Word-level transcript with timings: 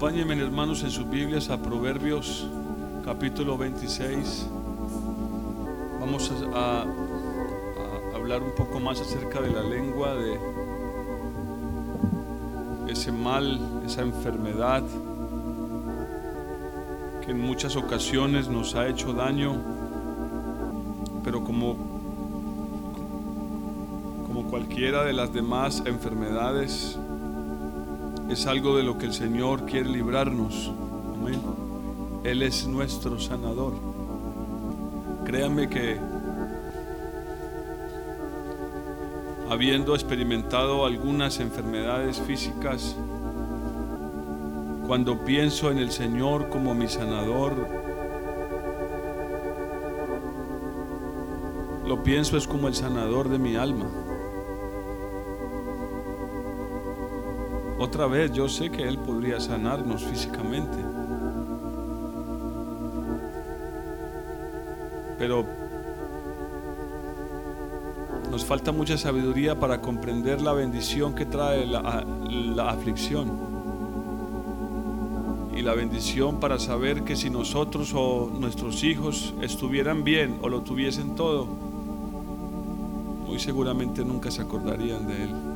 Acompáñenme 0.00 0.40
hermanos 0.40 0.84
en 0.84 0.92
sus 0.92 1.10
Biblias 1.10 1.50
a 1.50 1.60
Proverbios 1.60 2.46
capítulo 3.04 3.58
26. 3.58 4.46
Vamos 5.98 6.30
a, 6.54 6.82
a- 6.82 6.86
hablar 8.14 8.40
un 8.44 8.52
poco 8.56 8.78
más 8.78 9.00
acerca 9.00 9.40
de 9.40 9.50
la 9.50 9.60
lengua, 9.64 10.14
de 10.14 10.38
ese 12.92 13.10
mal, 13.10 13.58
esa 13.84 14.02
enfermedad 14.02 14.84
que 17.24 17.32
en 17.32 17.40
muchas 17.40 17.74
ocasiones 17.74 18.46
nos 18.48 18.76
ha 18.76 18.86
hecho 18.86 19.12
daño, 19.14 19.56
pero 21.24 21.42
como, 21.42 21.74
como 24.28 24.44
cualquiera 24.48 25.02
de 25.02 25.12
las 25.12 25.32
demás 25.32 25.82
enfermedades, 25.86 26.96
es 28.28 28.46
algo 28.46 28.76
de 28.76 28.82
lo 28.82 28.98
que 28.98 29.06
el 29.06 29.12
Señor 29.12 29.64
quiere 29.64 29.88
librarnos. 29.88 30.70
Amén. 31.14 31.40
Él 32.24 32.42
es 32.42 32.66
nuestro 32.66 33.18
sanador. 33.18 33.72
Créanme 35.24 35.68
que 35.68 35.98
habiendo 39.50 39.94
experimentado 39.94 40.84
algunas 40.84 41.40
enfermedades 41.40 42.20
físicas, 42.20 42.96
cuando 44.86 45.24
pienso 45.24 45.70
en 45.70 45.78
el 45.78 45.90
Señor 45.90 46.48
como 46.50 46.74
mi 46.74 46.88
sanador, 46.88 47.54
lo 51.86 52.02
pienso 52.02 52.36
es 52.36 52.46
como 52.46 52.68
el 52.68 52.74
sanador 52.74 53.30
de 53.30 53.38
mi 53.38 53.56
alma. 53.56 53.86
Otra 57.78 58.08
vez, 58.08 58.32
yo 58.32 58.48
sé 58.48 58.70
que 58.70 58.82
Él 58.82 58.98
podría 58.98 59.38
sanarnos 59.38 60.04
físicamente. 60.04 60.76
Pero 65.16 65.44
nos 68.30 68.44
falta 68.44 68.72
mucha 68.72 68.98
sabiduría 68.98 69.58
para 69.58 69.80
comprender 69.80 70.40
la 70.40 70.52
bendición 70.52 71.14
que 71.14 71.24
trae 71.24 71.66
la, 71.66 72.04
aflicción. 72.68 73.30
Y 75.56 75.62
la 75.62 75.74
bendición 75.74 76.40
para 76.40 76.58
saber 76.58 77.04
que 77.04 77.16
si 77.16 77.30
nosotros 77.30 77.92
o 77.94 78.30
nuestros 78.38 78.84
hijos 78.84 79.34
estuvieran 79.40 80.04
bien 80.04 80.38
o 80.42 80.48
lo 80.48 80.62
tuviesen 80.62 81.14
todo, 81.14 81.46
muy 83.26 83.38
seguramente 83.38 84.04
nunca 84.04 84.30
se 84.30 84.42
acordarían 84.42 85.06
de 85.06 85.24
Él. 85.24 85.47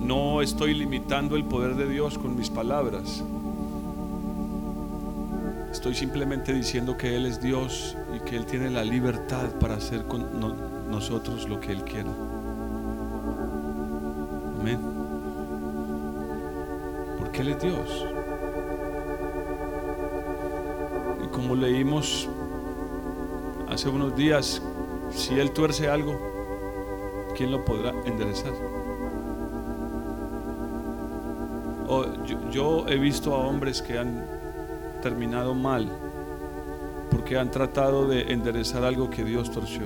No 0.00 0.40
estoy 0.40 0.72
limitando 0.72 1.36
el 1.36 1.44
poder 1.44 1.74
de 1.76 1.86
Dios 1.86 2.16
con 2.16 2.34
mis 2.34 2.48
palabras. 2.48 3.22
Estoy 5.70 5.94
simplemente 5.94 6.54
diciendo 6.54 6.96
que 6.96 7.14
Él 7.14 7.26
es 7.26 7.42
Dios 7.42 7.94
y 8.16 8.20
que 8.20 8.36
Él 8.36 8.46
tiene 8.46 8.70
la 8.70 8.84
libertad 8.84 9.50
para 9.60 9.74
hacer 9.74 10.06
con 10.06 10.40
no- 10.40 10.54
nosotros 10.90 11.46
lo 11.46 11.60
que 11.60 11.72
Él 11.72 11.82
quiera. 11.84 12.10
Amén. 14.60 14.80
Porque 17.18 17.42
Él 17.42 17.48
es 17.48 17.60
Dios. 17.60 18.06
Y 21.22 21.28
como 21.28 21.54
leímos 21.54 22.26
hace 23.68 23.90
unos 23.90 24.16
días, 24.16 24.62
si 25.10 25.34
Él 25.38 25.50
tuerce 25.50 25.88
algo, 25.90 26.35
¿quién 27.36 27.50
lo 27.50 27.64
podrá 27.64 27.92
enderezar? 28.06 28.52
O 31.86 32.04
yo, 32.24 32.50
yo 32.50 32.88
he 32.88 32.96
visto 32.98 33.34
a 33.34 33.38
hombres 33.38 33.82
que 33.82 33.98
han 33.98 34.24
terminado 35.02 35.54
mal 35.54 35.88
porque 37.10 37.36
han 37.36 37.50
tratado 37.50 38.08
de 38.08 38.32
enderezar 38.32 38.84
algo 38.84 39.10
que 39.10 39.22
Dios 39.22 39.50
torció. 39.50 39.84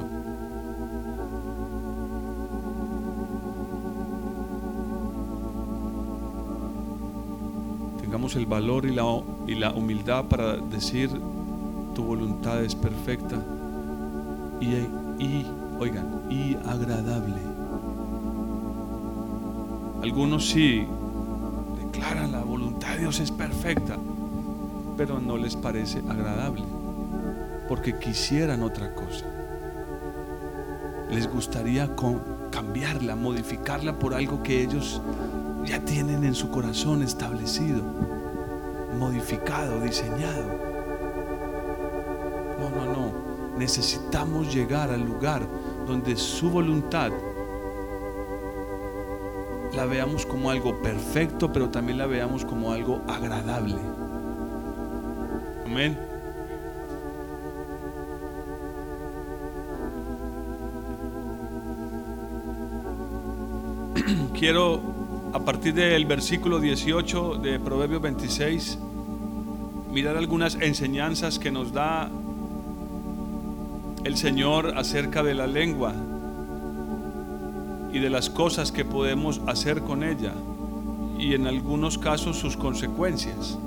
Tengamos 8.01 8.37
el 8.37 8.47
valor 8.47 8.87
y 8.87 8.95
la, 8.95 9.05
y 9.47 9.55
la 9.57 9.73
humildad 9.73 10.27
para 10.27 10.57
decir 10.57 11.11
tu 11.95 12.05
voluntad 12.05 12.63
es 12.63 12.75
perfecta 12.75 13.37
y, 14.61 14.75
y 15.23 15.47
oigan, 15.81 16.27
y 16.29 16.57
agradable. 16.57 17.41
Algunos 20.03 20.51
sí 20.51 20.87
declaran 21.83 22.33
la 22.33 22.43
voluntad 22.43 22.93
de 22.93 22.99
Dios 22.99 23.19
es 23.19 23.31
perfecta, 23.31 23.97
pero 24.99 25.19
no 25.19 25.39
les 25.39 25.57
parece 25.57 26.03
agradable, 26.07 26.65
porque 27.67 27.99
quisieran 27.99 28.63
otra 28.63 28.95
cosa. 28.95 29.25
Les 31.11 31.27
gustaría 31.33 31.89
cambiarla, 32.51 33.17
modificarla 33.17 33.99
por 33.99 34.13
algo 34.13 34.43
que 34.43 34.63
ellos 34.63 35.01
ya 35.65 35.81
tienen 35.81 36.25
en 36.25 36.35
su 36.35 36.51
corazón 36.51 37.03
establecido, 37.03 37.83
modificado, 38.99 39.81
diseñado. 39.81 40.45
No, 42.61 42.69
no, 42.69 42.93
no. 42.93 43.31
Necesitamos 43.59 44.55
llegar 44.55 44.91
al 44.91 45.03
lugar 45.03 45.43
donde 45.91 46.17
su 46.17 46.49
voluntad 46.49 47.11
la 49.75 49.87
veamos 49.87 50.25
como 50.25 50.49
algo 50.49 50.81
perfecto, 50.81 51.53
pero 51.53 51.69
también 51.69 51.99
la 51.99 52.07
veamos 52.07 52.45
como 52.45 52.73
algo 52.73 53.03
agradable. 53.09 53.75
Amén. 55.67 55.99
Quiero, 64.39 64.81
a 65.33 65.41
partir 65.41 65.75
del 65.75 66.07
versículo 66.07 66.61
18 66.61 67.35
de 67.39 67.59
Proverbios 67.59 68.01
26, 68.01 68.79
mirar 69.91 70.17
algunas 70.17 70.55
enseñanzas 70.55 71.41
que 71.41 71.51
nos 71.51 71.73
da 71.73 72.09
el 74.05 74.17
Señor 74.17 74.79
acerca 74.79 75.23
de 75.23 75.35
la 75.35 75.47
lengua 75.47 75.93
y 77.93 77.99
de 77.99 78.11
las 78.11 78.31
cosas 78.31 78.73
que 78.73 78.85
podemos 78.85 79.41
hacer 79.47 79.83
con 79.83 80.05
ella 80.05 80.33
y 81.19 81.35
en 81.35 81.47
algunos 81.47 81.99
casos 81.99 82.39
sus 82.39 82.57
consecuencias. 82.57 83.59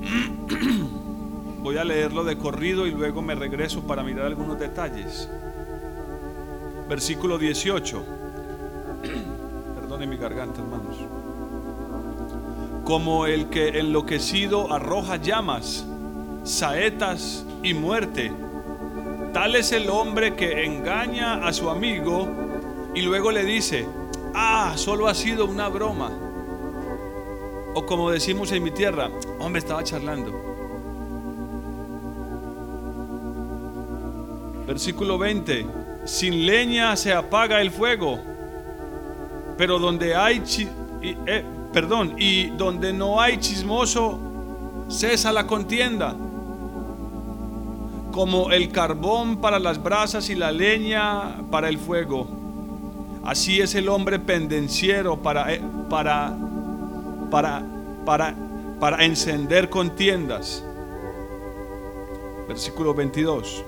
Voy 1.62 1.76
a 1.76 1.84
leerlo 1.84 2.24
de 2.24 2.38
corrido 2.38 2.86
y 2.86 2.90
luego 2.90 3.22
me 3.22 3.34
regreso 3.34 3.82
para 3.82 4.02
mirar 4.02 4.26
algunos 4.26 4.58
detalles. 4.58 5.28
Versículo 6.88 7.38
18. 7.38 8.02
Perdone 9.74 10.06
mi 10.06 10.16
garganta, 10.16 10.60
hermanos. 10.62 10.96
Como 12.84 13.26
el 13.26 13.48
que 13.48 13.80
enloquecido 13.80 14.72
arroja 14.72 15.16
llamas, 15.16 15.86
saetas 16.44 17.44
y 17.62 17.72
muerte, 17.72 18.30
tal 19.34 19.56
es 19.56 19.72
el 19.72 19.90
hombre 19.90 20.36
que 20.36 20.64
engaña 20.64 21.44
a 21.44 21.52
su 21.52 21.68
amigo 21.68 22.28
y 22.94 23.02
luego 23.02 23.32
le 23.32 23.44
dice, 23.44 23.84
ah, 24.32 24.74
solo 24.76 25.08
ha 25.08 25.14
sido 25.14 25.44
una 25.44 25.68
broma. 25.68 26.12
O 27.74 27.84
como 27.84 28.12
decimos 28.12 28.52
en 28.52 28.62
mi 28.62 28.70
tierra, 28.70 29.10
hombre, 29.40 29.58
estaba 29.58 29.82
charlando. 29.82 30.32
Versículo 34.68 35.18
20, 35.18 35.66
sin 36.04 36.46
leña 36.46 36.96
se 36.96 37.12
apaga 37.12 37.60
el 37.60 37.72
fuego, 37.72 38.20
pero 39.58 39.80
donde 39.80 40.14
hay, 40.14 40.44
y, 41.02 41.16
eh, 41.26 41.44
perdón, 41.72 42.14
y 42.18 42.50
donde 42.50 42.92
no 42.92 43.20
hay 43.20 43.38
chismoso, 43.38 44.16
cesa 44.88 45.32
la 45.32 45.44
contienda. 45.44 46.14
Como 48.14 48.52
el 48.52 48.70
carbón 48.70 49.38
para 49.38 49.58
las 49.58 49.82
brasas 49.82 50.30
y 50.30 50.36
la 50.36 50.52
leña 50.52 51.42
para 51.50 51.68
el 51.68 51.78
fuego. 51.78 52.28
Así 53.24 53.60
es 53.60 53.74
el 53.74 53.88
hombre 53.88 54.20
pendenciero 54.20 55.20
para, 55.20 55.52
eh, 55.52 55.60
para, 55.90 56.32
para, 57.28 57.64
para, 58.06 58.36
para 58.78 59.04
encender 59.04 59.68
contiendas. 59.68 60.64
Versículo 62.46 62.94
22. 62.94 63.64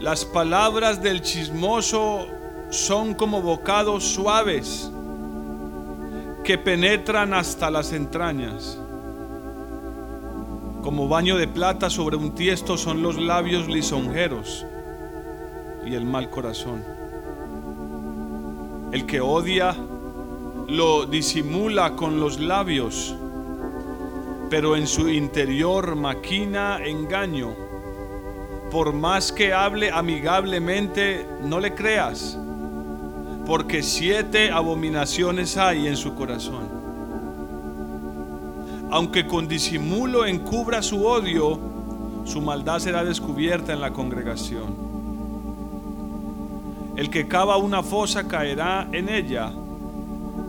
Las 0.00 0.24
palabras 0.24 1.02
del 1.02 1.20
chismoso 1.20 2.26
son 2.70 3.12
como 3.12 3.42
bocados 3.42 4.04
suaves 4.04 4.90
que 6.44 6.56
penetran 6.56 7.34
hasta 7.34 7.70
las 7.70 7.92
entrañas. 7.92 8.78
Como 10.84 11.08
baño 11.08 11.38
de 11.38 11.48
plata 11.48 11.88
sobre 11.88 12.16
un 12.16 12.34
tiesto 12.34 12.76
son 12.76 13.00
los 13.00 13.16
labios 13.16 13.68
lisonjeros. 13.68 14.66
y 15.86 15.94
el 15.94 16.04
mal 16.04 16.28
corazón. 16.28 16.84
El 18.92 19.06
que 19.06 19.20
odia 19.22 19.74
lo 20.68 21.06
disimula 21.06 21.96
con 21.96 22.20
los 22.20 22.38
labios, 22.38 23.14
pero 24.50 24.76
en 24.76 24.86
su 24.86 25.08
interior 25.08 25.96
maquina 25.96 26.78
engaño. 26.84 27.54
Por 28.70 28.92
más 28.92 29.32
que 29.32 29.54
hable 29.54 29.90
amigablemente, 29.90 31.26
no 31.44 31.60
le 31.60 31.74
creas, 31.74 32.38
porque 33.46 33.82
siete 33.82 34.50
abominaciones 34.50 35.56
hay 35.56 35.86
en 35.86 35.96
su 35.96 36.14
corazón. 36.14 36.83
Aunque 38.94 39.26
con 39.26 39.48
disimulo 39.48 40.24
encubra 40.24 40.80
su 40.80 41.04
odio, 41.04 41.58
su 42.24 42.40
maldad 42.40 42.78
será 42.78 43.02
descubierta 43.02 43.72
en 43.72 43.80
la 43.80 43.92
congregación. 43.92 44.72
El 46.94 47.10
que 47.10 47.26
cava 47.26 47.56
una 47.56 47.82
fosa 47.82 48.28
caerá 48.28 48.86
en 48.92 49.08
ella, 49.08 49.52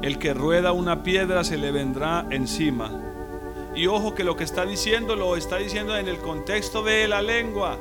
el 0.04 0.20
que 0.20 0.36
rueda 0.36 0.74
una 0.74 1.02
piedra 1.02 1.44
se 1.44 1.58
le 1.58 1.72
vendrá 1.72 2.28
encima. 2.30 2.92
Y 3.76 3.88
ojo 3.88 4.14
que 4.14 4.24
lo 4.24 4.36
que 4.36 4.44
está 4.44 4.64
diciendo 4.64 5.16
lo 5.16 5.38
está 5.38 5.58
diciendo 5.58 5.98
en 5.98 6.08
el 6.08 6.20
contexto 6.20 6.84
de 6.84 7.08
la 7.08 7.24
lengua. 7.24 7.80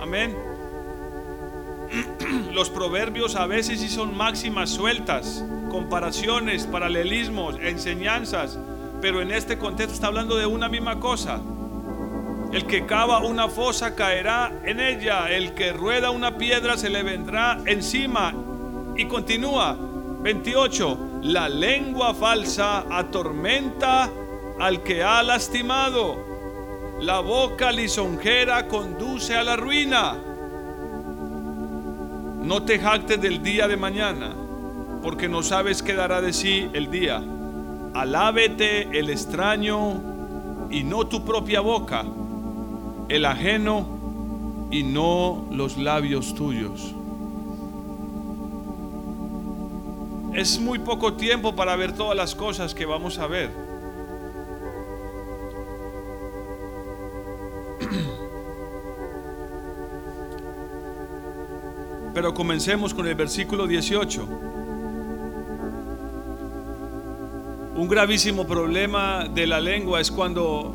Amén. 0.00 0.36
Los 2.52 2.70
proverbios 2.70 3.34
a 3.34 3.48
veces 3.48 3.80
sí 3.80 3.88
son 3.88 4.16
máximas 4.16 4.70
sueltas, 4.70 5.44
comparaciones, 5.68 6.64
paralelismos, 6.64 7.56
enseñanzas, 7.60 8.56
pero 9.00 9.20
en 9.20 9.30
este 9.30 9.58
contexto 9.58 9.94
está 9.94 10.06
hablando 10.08 10.36
de 10.36 10.46
una 10.46 10.68
misma 10.68 10.98
cosa. 10.98 11.40
El 12.52 12.66
que 12.66 12.86
cava 12.86 13.18
una 13.18 13.48
fosa 13.48 13.94
caerá 13.94 14.60
en 14.64 14.80
ella, 14.80 15.30
el 15.30 15.52
que 15.54 15.72
rueda 15.72 16.10
una 16.10 16.38
piedra 16.38 16.76
se 16.76 16.88
le 16.88 17.02
vendrá 17.02 17.58
encima. 17.66 18.32
Y 18.96 19.06
continúa, 19.06 19.76
28, 20.20 21.20
la 21.22 21.48
lengua 21.48 22.14
falsa 22.14 22.84
atormenta 22.90 24.10
al 24.58 24.82
que 24.82 25.02
ha 25.02 25.22
lastimado, 25.22 26.16
la 27.00 27.20
boca 27.20 27.70
lisonjera 27.72 28.68
conduce 28.68 29.36
a 29.36 29.44
la 29.44 29.56
ruina. 29.56 30.16
No 32.42 32.62
te 32.62 32.78
jactes 32.78 33.20
del 33.20 33.42
día 33.42 33.68
de 33.68 33.76
mañana, 33.76 34.34
porque 35.02 35.28
no 35.28 35.42
sabes 35.42 35.82
qué 35.82 35.94
dará 35.94 36.22
de 36.22 36.32
sí 36.32 36.70
el 36.72 36.90
día. 36.90 37.22
Alábete 37.96 38.98
el 38.98 39.08
extraño 39.08 40.02
y 40.70 40.84
no 40.84 41.06
tu 41.06 41.24
propia 41.24 41.62
boca, 41.62 42.04
el 43.08 43.24
ajeno 43.24 43.86
y 44.70 44.82
no 44.82 45.46
los 45.50 45.78
labios 45.78 46.34
tuyos. 46.34 46.94
Es 50.34 50.60
muy 50.60 50.78
poco 50.78 51.14
tiempo 51.14 51.56
para 51.56 51.74
ver 51.74 51.94
todas 51.94 52.14
las 52.14 52.34
cosas 52.34 52.74
que 52.74 52.84
vamos 52.84 53.18
a 53.18 53.28
ver. 53.28 53.50
Pero 62.12 62.34
comencemos 62.34 62.92
con 62.92 63.06
el 63.06 63.14
versículo 63.14 63.66
18. 63.66 64.55
Un 67.76 67.88
gravísimo 67.88 68.46
problema 68.46 69.28
de 69.28 69.46
la 69.46 69.60
lengua 69.60 70.00
es 70.00 70.10
cuando 70.10 70.74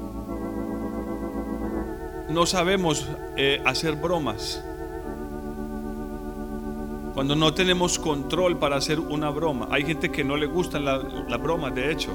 no 2.29 2.45
sabemos 2.45 3.07
eh, 3.35 3.59
hacer 3.65 3.95
bromas. 3.95 4.63
Cuando 7.15 7.35
no 7.35 7.55
tenemos 7.55 7.97
control 7.97 8.59
para 8.59 8.75
hacer 8.75 8.99
una 8.99 9.31
broma. 9.31 9.67
Hay 9.71 9.83
gente 9.83 10.11
que 10.11 10.23
no 10.23 10.37
le 10.37 10.45
gustan 10.45 10.85
las 10.85 11.41
bromas, 11.41 11.73
de 11.73 11.91
hecho. 11.91 12.11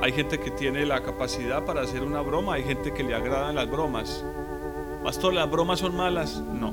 Hay 0.00 0.12
gente 0.12 0.38
que 0.38 0.52
tiene 0.52 0.86
la 0.86 1.02
capacidad 1.02 1.64
para 1.64 1.82
hacer 1.82 2.04
una 2.04 2.20
broma. 2.20 2.54
Hay 2.54 2.62
gente 2.62 2.94
que 2.94 3.02
le 3.02 3.16
agradan 3.16 3.56
las 3.56 3.68
bromas. 3.68 4.24
Pastor, 5.02 5.34
¿las 5.34 5.50
bromas 5.50 5.80
son 5.80 5.96
malas? 5.96 6.40
No. 6.40 6.70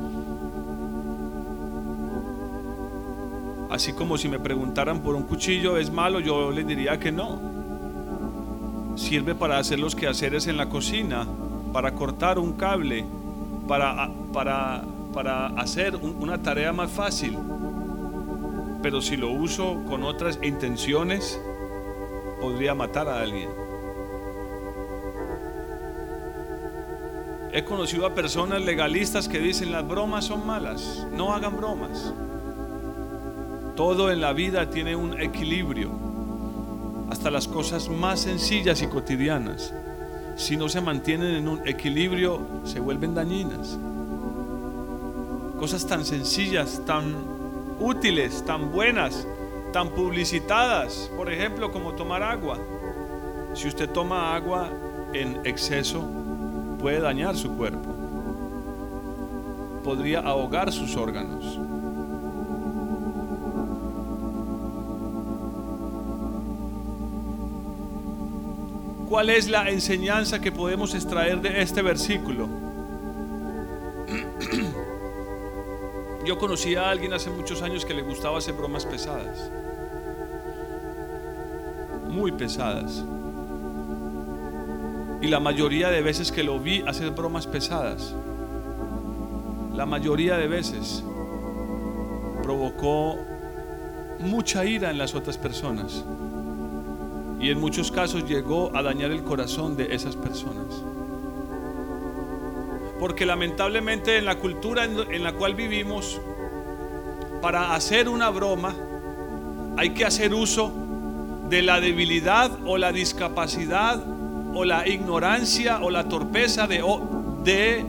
Así 3.72 3.94
como 3.94 4.18
si 4.18 4.28
me 4.28 4.38
preguntaran 4.38 5.02
por 5.02 5.16
un 5.16 5.24
cuchillo 5.24 5.78
es 5.78 5.90
malo, 5.90 6.20
yo 6.20 6.52
les 6.52 6.68
diría 6.68 7.00
que 7.00 7.10
no. 7.10 7.40
Sirve 8.98 9.34
para 9.34 9.60
hacer 9.60 9.80
los 9.80 9.96
quehaceres 9.96 10.48
en 10.48 10.58
la 10.58 10.68
cocina, 10.68 11.26
para 11.72 11.94
cortar 11.94 12.38
un 12.38 12.52
cable, 12.52 13.06
para, 13.70 14.12
para, 14.34 14.84
para 15.14 15.48
hacer 15.48 15.96
una 15.96 16.42
tarea 16.42 16.74
más 16.74 16.92
fácil. 16.92 17.38
Pero 18.84 19.02
si 19.02 19.16
lo 19.16 19.32
uso 19.32 19.82
con 19.88 20.04
otras 20.04 20.38
intenciones, 20.44 21.40
podría 22.42 22.76
matar 22.76 23.08
a 23.08 23.22
alguien. 23.22 23.50
He 27.54 27.64
conocido 27.64 28.06
a 28.06 28.14
personas 28.14 28.62
legalistas 28.62 29.30
que 29.30 29.40
dicen 29.40 29.72
las 29.72 29.88
bromas 29.88 30.26
son 30.26 30.46
malas, 30.46 31.08
no 31.16 31.34
hagan 31.34 31.56
bromas. 31.56 32.14
Todo 33.76 34.12
en 34.12 34.22
la 34.22 34.34
vida 34.34 34.70
tiene 34.70 34.96
un 34.96 35.20
equilibrio, 35.20 35.90
hasta 37.10 37.32
las 37.32 37.48
cosas 37.48 37.90
más 37.90 38.22
sencillas 38.22 38.82
y 38.82 38.88
cotidianas. 38.88 39.74
Si 40.36 40.58
no 40.58 40.70
se 40.70 40.82
mantienen 40.82 41.36
en 41.36 41.48
un 41.48 41.68
equilibrio, 41.68 42.40
se 42.64 42.80
vuelven 42.80 43.14
dañinas. 43.14 43.78
Cosas 45.60 45.86
tan 45.86 46.06
sencillas, 46.06 46.82
tan 46.86 47.16
útiles, 47.80 48.44
tan 48.46 48.72
buenas, 48.72 49.28
tan 49.72 49.90
publicitadas, 49.90 51.10
por 51.16 51.32
ejemplo, 51.32 51.72
como 51.72 51.94
tomar 51.94 52.24
agua. 52.24 52.58
Si 53.54 53.68
usted 53.68 53.90
toma 53.90 54.36
agua 54.36 54.70
en 55.14 55.46
exceso, 55.46 56.04
puede 56.80 57.00
dañar 57.00 57.36
su 57.36 57.56
cuerpo. 57.56 57.90
Podría 59.84 60.20
ahogar 60.20 60.72
sus 60.72 60.96
órganos. 60.96 61.60
¿Cuál 69.12 69.30
es 69.30 69.48
la 69.50 69.70
enseñanza 69.70 70.40
que 70.40 70.54
podemos 70.54 70.96
extraer 70.96 71.42
de 71.42 71.62
este 71.62 71.82
versículo? 71.82 72.48
Yo 76.26 76.38
conocí 76.38 76.78
a 76.78 76.90
alguien 76.90 77.12
hace 77.12 77.30
muchos 77.30 77.62
años 77.62 77.84
que 77.84 77.94
le 77.94 78.04
gustaba 78.04 78.38
hacer 78.38 78.54
bromas 78.54 78.86
pesadas. 78.86 79.52
Muy 82.08 82.32
pesadas. 82.32 83.04
Y 85.22 85.28
la 85.28 85.42
mayoría 85.42 85.90
de 85.90 86.02
veces 86.02 86.32
que 86.32 86.44
lo 86.44 86.62
vi 86.62 86.82
hacer 86.88 87.12
bromas 87.12 87.48
pesadas, 87.48 88.16
la 89.76 89.86
mayoría 89.86 90.38
de 90.38 90.48
veces 90.48 91.04
provocó 92.44 93.18
mucha 94.20 94.64
ira 94.64 94.90
en 94.90 94.98
las 94.98 95.16
otras 95.16 95.38
personas 95.38 96.06
y 97.42 97.50
en 97.50 97.60
muchos 97.60 97.92
casos 97.92 98.28
llegó 98.30 98.72
a 98.76 98.84
dañar 98.84 99.10
el 99.10 99.24
corazón 99.24 99.76
de 99.76 99.96
esas 99.96 100.16
personas. 100.16 100.84
Porque 103.00 103.26
lamentablemente 103.26 104.18
en 104.18 104.26
la 104.26 104.36
cultura 104.36 104.86
en 104.86 105.24
la 105.24 105.34
cual 105.34 105.56
vivimos, 105.56 106.22
para 107.42 107.74
hacer 107.74 108.08
una 108.08 108.30
broma 108.30 108.76
hay 109.76 109.90
que 109.96 110.06
hacer 110.06 110.36
uso 110.36 110.72
de 111.50 111.64
la 111.64 111.82
debilidad 111.82 112.52
o 112.68 112.78
la 112.78 112.92
discapacidad 112.92 114.00
o 114.54 114.64
la 114.64 114.88
ignorancia 114.88 115.80
o 115.82 115.90
la 115.90 116.08
torpeza 116.08 116.68
de, 116.68 116.84
de, 117.44 117.84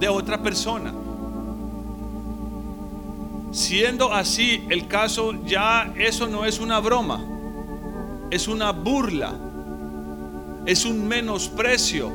de 0.00 0.08
otra 0.08 0.42
persona. 0.42 0.92
Siendo 3.52 4.12
así 4.12 4.66
el 4.68 4.88
caso, 4.88 5.34
ya 5.44 5.92
eso 5.96 6.26
no 6.26 6.44
es 6.44 6.58
una 6.58 6.80
broma 6.80 7.37
es 8.30 8.48
una 8.48 8.72
burla, 8.72 9.34
es 10.66 10.84
un 10.84 11.06
menosprecio. 11.06 12.12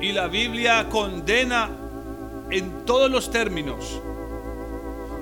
Y 0.00 0.12
la 0.12 0.26
Biblia 0.26 0.88
condena 0.90 1.70
en 2.50 2.84
todos 2.84 3.10
los 3.10 3.30
términos 3.30 4.00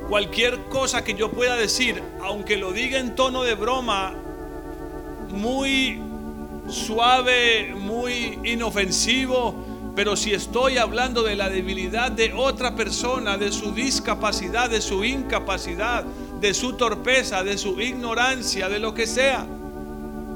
cualquier 0.08 0.58
cosa 0.64 1.04
que 1.04 1.14
yo 1.14 1.30
pueda 1.30 1.56
decir, 1.56 2.02
aunque 2.22 2.56
lo 2.56 2.72
diga 2.72 2.98
en 2.98 3.14
tono 3.14 3.44
de 3.44 3.54
broma, 3.54 4.12
muy 5.30 6.02
suave, 6.68 7.74
muy 7.74 8.38
inofensivo, 8.44 9.54
pero 9.94 10.16
si 10.16 10.32
estoy 10.32 10.78
hablando 10.78 11.22
de 11.22 11.36
la 11.36 11.48
debilidad 11.48 12.10
de 12.10 12.32
otra 12.34 12.74
persona, 12.74 13.38
de 13.38 13.52
su 13.52 13.72
discapacidad, 13.72 14.68
de 14.68 14.80
su 14.80 15.04
incapacidad, 15.04 16.04
de 16.04 16.54
su 16.54 16.74
torpeza, 16.74 17.42
de 17.42 17.56
su 17.56 17.80
ignorancia, 17.80 18.68
de 18.68 18.78
lo 18.78 18.94
que 18.94 19.06
sea, 19.06 19.46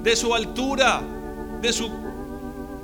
de 0.06 0.14
su 0.14 0.32
altura, 0.32 1.02
de 1.60 1.72
su, 1.72 1.90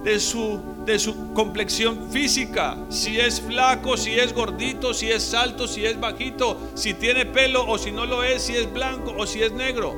de 0.03 0.19
su 0.19 0.61
de 0.85 0.99
su 0.99 1.33
complexión 1.35 2.11
física, 2.11 2.77
si 2.89 3.21
es 3.21 3.41
flaco, 3.41 3.97
si 3.97 4.19
es 4.19 4.35
gordito, 4.35 4.93
si 4.93 5.09
es 5.09 5.33
alto, 5.33 5.69
si 5.69 5.87
es 5.87 6.01
bajito, 6.01 6.59
si 6.75 6.95
tiene 6.95 7.25
pelo 7.25 7.65
o 7.65 7.79
si 7.79 7.93
no 7.93 8.07
lo 8.07 8.25
es, 8.25 8.43
si 8.43 8.57
es 8.57 8.73
blanco 8.73 9.15
o 9.17 9.25
si 9.25 9.41
es 9.41 9.53
negro. 9.53 9.95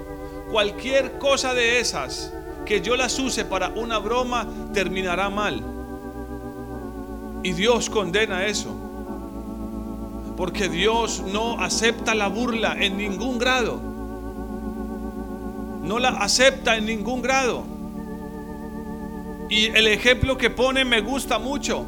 Cualquier 0.50 1.16
cosa 1.19 1.54
de 1.54 1.81
esas 1.81 2.31
que 2.66 2.83
yo 2.83 2.95
las 2.95 3.19
use 3.19 3.47
para 3.47 3.71
una 3.71 3.97
broma 3.97 4.47
terminará 4.75 5.31
mal. 5.31 5.62
Y 7.43 7.54
Dios 7.54 7.88
condena 7.88 8.45
eso. 8.45 8.69
Porque 10.37 10.69
Dios 10.69 11.23
no 11.33 11.59
acepta 11.62 12.14
la 12.14 12.28
burla 12.28 12.76
en 12.78 12.99
ningún 12.99 13.38
grado. 13.38 13.94
No 15.85 15.99
la 15.99 16.09
acepta 16.09 16.76
en 16.76 16.87
ningún 16.87 17.23
grado. 17.23 17.64
Y 19.49 19.67
el 19.67 19.87
ejemplo 19.87 20.37
que 20.37 20.50
pone 20.50 20.85
me 20.85 21.00
gusta 21.00 21.38
mucho. 21.38 21.87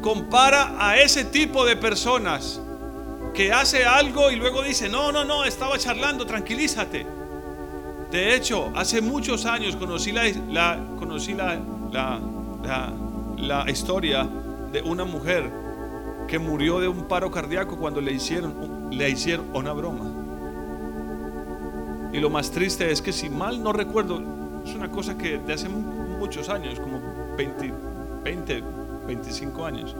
Compara 0.00 0.74
a 0.78 0.98
ese 0.98 1.24
tipo 1.24 1.64
de 1.64 1.76
personas 1.76 2.60
que 3.34 3.52
hace 3.52 3.84
algo 3.84 4.30
y 4.30 4.36
luego 4.36 4.62
dice, 4.62 4.88
no, 4.88 5.12
no, 5.12 5.24
no, 5.24 5.44
estaba 5.44 5.76
charlando, 5.78 6.24
tranquilízate. 6.24 7.06
De 8.10 8.34
hecho, 8.34 8.72
hace 8.76 9.00
muchos 9.00 9.44
años 9.44 9.76
conocí 9.76 10.12
la, 10.12 10.78
conocí 10.98 11.34
la, 11.34 11.58
la, 13.36 13.70
historia 13.70 14.26
de 14.72 14.82
una 14.82 15.04
mujer 15.04 15.50
que 16.28 16.38
murió 16.38 16.78
de 16.78 16.86
un 16.86 17.08
paro 17.08 17.30
cardíaco 17.30 17.76
cuando 17.76 18.00
le 18.00 18.12
hicieron, 18.12 18.88
le 18.92 19.10
hicieron 19.10 19.46
una 19.52 19.72
broma. 19.72 20.13
Y 22.14 22.20
lo 22.20 22.30
más 22.30 22.52
triste 22.52 22.92
es 22.92 23.02
que 23.02 23.12
si 23.12 23.28
mal 23.28 23.60
no 23.60 23.72
recuerdo, 23.72 24.22
es 24.64 24.72
una 24.72 24.88
cosa 24.88 25.18
que 25.18 25.36
de 25.36 25.52
hace 25.52 25.68
muchos 25.68 26.48
años, 26.48 26.78
como 26.78 27.00
20, 27.36 27.74
20 28.22 28.64
25 29.04 29.66
años. 29.66 29.96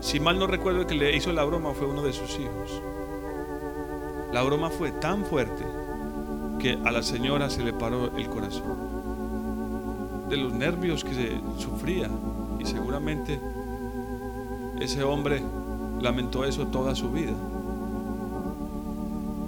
Si 0.00 0.20
mal 0.20 0.38
no 0.38 0.46
recuerdo, 0.46 0.82
el 0.82 0.86
que 0.86 0.94
le 0.94 1.16
hizo 1.16 1.32
la 1.32 1.44
broma 1.44 1.74
fue 1.74 1.88
uno 1.88 2.02
de 2.02 2.12
sus 2.12 2.38
hijos. 2.38 2.80
La 4.32 4.44
broma 4.44 4.70
fue 4.70 4.92
tan 4.92 5.24
fuerte 5.24 5.64
que 6.60 6.78
a 6.84 6.92
la 6.92 7.02
señora 7.02 7.50
se 7.50 7.64
le 7.64 7.72
paró 7.72 8.16
el 8.16 8.28
corazón. 8.28 10.28
De 10.28 10.36
los 10.36 10.52
nervios 10.52 11.02
que 11.02 11.14
se 11.14 11.40
sufría. 11.58 12.08
Y 12.60 12.66
seguramente 12.66 13.40
ese 14.80 15.02
hombre 15.02 15.42
lamentó 16.00 16.44
eso 16.44 16.68
toda 16.68 16.94
su 16.94 17.10
vida. 17.10 17.32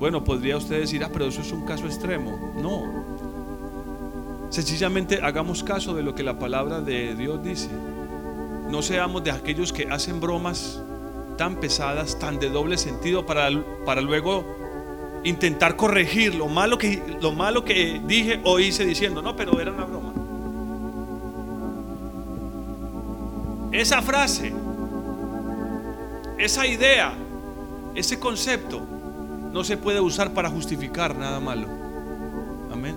Bueno, 0.01 0.25
podría 0.25 0.57
usted 0.57 0.81
decir, 0.81 1.05
ah, 1.05 1.11
pero 1.13 1.27
eso 1.27 1.43
es 1.43 1.53
un 1.53 1.67
caso 1.67 1.85
extremo. 1.85 2.55
No, 2.57 3.05
Sencillamente 4.49 5.21
hagamos 5.23 5.63
caso 5.63 5.95
de 5.95 6.03
lo 6.03 6.15
que 6.15 6.25
la 6.25 6.39
palabra 6.39 6.81
de 6.81 7.15
Dios 7.15 7.41
dice. 7.43 7.69
No 8.69 8.83
seamos 8.83 9.23
de 9.23 9.31
aquellos 9.31 9.73
que 9.73 9.89
hacen 9.89 10.21
bromas 10.21 10.83
tan 11.39 11.57
pesadas, 11.57 12.19
tan 12.19 12.41
de 12.41 12.49
doble 12.49 12.77
sentido 12.77 13.25
para, 13.25 13.49
para 13.85 14.01
luego 14.01 14.45
intentar 15.23 15.77
corregir 15.77 16.35
lo 16.35 16.49
malo, 16.49 16.79
que, 16.79 17.01
lo 17.21 17.33
malo 17.33 17.65
que 17.65 18.01
dije 18.07 18.41
o 18.43 18.59
hice 18.59 18.85
diciendo, 18.85 19.23
no, 19.23 19.37
pero 19.37 19.61
era 19.61 19.71
una 19.71 19.85
broma. 19.85 20.15
Esa 23.71 24.03
frase, 24.03 24.53
esa 26.39 26.67
idea, 26.67 27.13
ese 27.95 28.19
concepto 28.19 29.00
no 29.53 29.65
se 29.65 29.77
puede 29.77 30.01
usar 30.01 30.33
para 30.33 30.49
justificar 30.51 31.17
nada 31.17 31.41
malo. 31.41 31.67
Amén. 32.73 32.97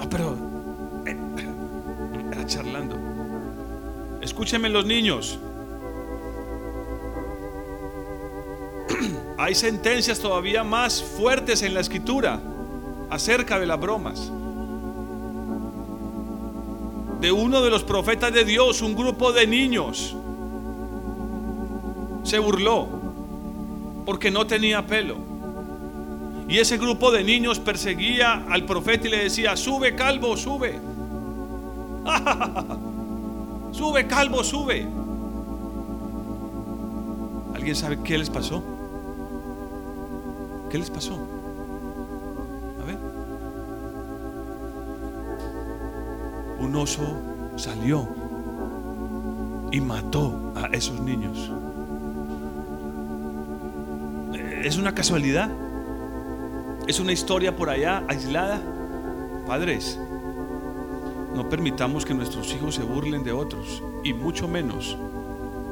Ah, 0.00 0.06
pero 0.10 0.36
era 2.32 2.46
charlando. 2.46 2.96
Escúchenme 4.20 4.68
los 4.68 4.86
niños. 4.86 5.38
Hay 9.38 9.54
sentencias 9.54 10.18
todavía 10.18 10.64
más 10.64 11.02
fuertes 11.02 11.62
en 11.62 11.74
la 11.74 11.80
escritura 11.80 12.40
acerca 13.10 13.58
de 13.58 13.66
las 13.66 13.78
bromas. 13.78 14.32
De 17.20 17.32
uno 17.32 17.62
de 17.62 17.70
los 17.70 17.84
profetas 17.84 18.32
de 18.32 18.44
Dios, 18.44 18.82
un 18.82 18.94
grupo 18.94 19.32
de 19.32 19.46
niños 19.46 20.16
se 22.22 22.38
burló 22.38 22.88
porque 24.04 24.30
no 24.30 24.46
tenía 24.46 24.86
pelo. 24.86 25.33
Y 26.48 26.58
ese 26.58 26.76
grupo 26.76 27.10
de 27.10 27.24
niños 27.24 27.58
perseguía 27.58 28.44
al 28.50 28.64
profeta 28.64 29.08
y 29.08 29.10
le 29.10 29.24
decía, 29.24 29.56
sube 29.56 29.94
calvo, 29.94 30.36
sube. 30.36 30.78
sube 33.72 34.06
calvo, 34.06 34.44
sube. 34.44 34.86
¿Alguien 37.54 37.74
sabe 37.74 37.98
qué 38.04 38.18
les 38.18 38.28
pasó? 38.28 38.62
¿Qué 40.70 40.78
les 40.78 40.90
pasó? 40.90 41.14
A 42.82 42.84
ver. 42.84 42.98
Un 46.58 46.76
oso 46.76 47.04
salió 47.56 48.06
y 49.72 49.80
mató 49.80 50.52
a 50.56 50.66
esos 50.66 51.00
niños. 51.00 51.50
¿Es 54.62 54.76
una 54.76 54.94
casualidad? 54.94 55.50
¿Es 56.86 57.00
una 57.00 57.12
historia 57.12 57.56
por 57.56 57.70
allá 57.70 58.04
aislada? 58.08 58.60
Padres, 59.46 59.98
no 61.34 61.48
permitamos 61.48 62.04
que 62.04 62.12
nuestros 62.12 62.52
hijos 62.52 62.74
se 62.74 62.82
burlen 62.82 63.24
de 63.24 63.32
otros 63.32 63.82
y 64.04 64.12
mucho 64.12 64.48
menos 64.48 64.98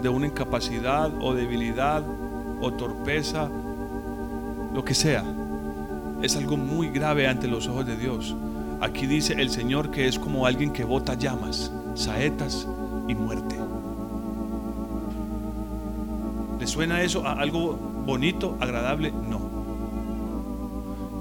de 0.00 0.08
una 0.08 0.26
incapacidad 0.26 1.12
o 1.20 1.34
debilidad 1.34 2.02
o 2.62 2.72
torpeza, 2.72 3.50
lo 4.74 4.82
que 4.84 4.94
sea. 4.94 5.22
Es 6.22 6.34
algo 6.36 6.56
muy 6.56 6.88
grave 6.88 7.28
ante 7.28 7.46
los 7.46 7.68
ojos 7.68 7.84
de 7.84 7.96
Dios. 7.96 8.34
Aquí 8.80 9.06
dice 9.06 9.34
el 9.34 9.50
Señor 9.50 9.90
que 9.90 10.08
es 10.08 10.18
como 10.18 10.46
alguien 10.46 10.72
que 10.72 10.84
bota 10.84 11.12
llamas, 11.12 11.70
saetas 11.94 12.66
y 13.06 13.14
muerte. 13.14 13.56
¿Le 16.58 16.66
suena 16.66 17.02
eso 17.02 17.26
a 17.26 17.32
algo 17.32 17.74
bonito, 18.06 18.56
agradable? 18.60 19.12
No. 19.12 19.41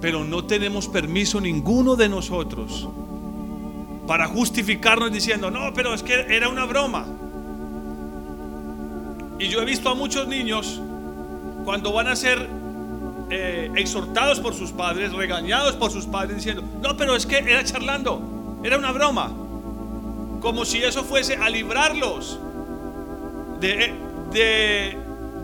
Pero 0.01 0.24
no 0.24 0.43
tenemos 0.46 0.88
permiso 0.88 1.39
ninguno 1.39 1.96
de 1.96 2.10
nosotros 2.10 2.89
para 4.12 4.27
justificarnos 4.27 5.12
diciendo, 5.12 5.50
no, 5.50 5.74
pero 5.74 5.93
es 5.93 6.03
que 6.03 6.25
era 6.36 6.50
una 6.50 6.65
broma. 6.65 7.05
Y 9.39 9.48
yo 9.48 9.62
he 9.62 9.65
visto 9.65 9.89
a 9.89 9.96
muchos 9.96 10.27
niños 10.27 10.81
cuando 11.63 11.93
van 11.93 12.08
a 12.08 12.15
ser 12.15 12.50
eh, 13.29 13.72
exhortados 13.75 14.41
por 14.41 14.53
sus 14.53 14.72
padres, 14.72 15.13
regañados 15.13 15.77
por 15.77 15.91
sus 15.91 16.08
padres, 16.08 16.36
diciendo, 16.36 16.62
no, 16.81 16.98
pero 16.98 17.15
es 17.15 17.25
que 17.25 17.38
era 17.38 17.63
charlando, 17.63 18.60
era 18.63 18.77
una 18.77 18.91
broma. 18.91 19.31
Como 20.41 20.65
si 20.65 20.79
eso 20.84 21.03
fuese 21.03 21.38
a 21.38 21.48
librarlos 21.50 22.38
de, 23.62 23.93
de, 24.34 24.98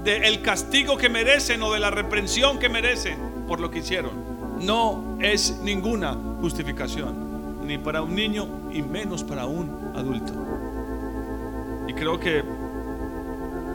de 0.04 0.28
el 0.28 0.42
castigo 0.42 0.98
que 0.98 1.08
merecen 1.08 1.62
o 1.62 1.72
de 1.72 1.80
la 1.80 1.92
reprensión 1.92 2.60
que 2.60 2.68
merecen 2.68 3.46
por 3.48 3.60
lo 3.62 3.72
que 3.72 3.80
hicieron 3.80 4.27
no 4.62 5.18
es 5.20 5.60
ninguna 5.64 6.16
justificación, 6.42 7.66
ni 7.66 7.78
para 7.78 8.02
un 8.02 8.16
niño 8.16 8.48
y 8.72 8.82
menos 8.82 9.24
para 9.24 9.46
un 9.46 9.70
adulto. 9.96 10.34
Y 11.88 11.94
creo 11.94 12.20
que 12.20 12.44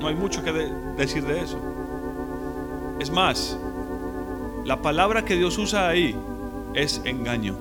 no 0.01 0.09
hay 0.09 0.15
mucho 0.15 0.43
que 0.43 0.53
decir 0.97 1.25
de 1.25 1.41
eso. 1.41 1.59
Es 2.99 3.11
más, 3.11 3.59
la 4.65 4.81
palabra 4.81 5.25
que 5.25 5.35
Dios 5.35 5.59
usa 5.59 5.89
ahí 5.89 6.15
es 6.75 7.01
engaño. 7.05 7.57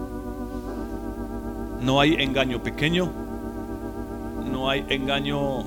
No 1.82 2.00
hay 2.00 2.16
engaño 2.16 2.62
pequeño, 2.62 3.12
no 4.51 4.70
hay 4.70 4.86
engaño 4.90 5.63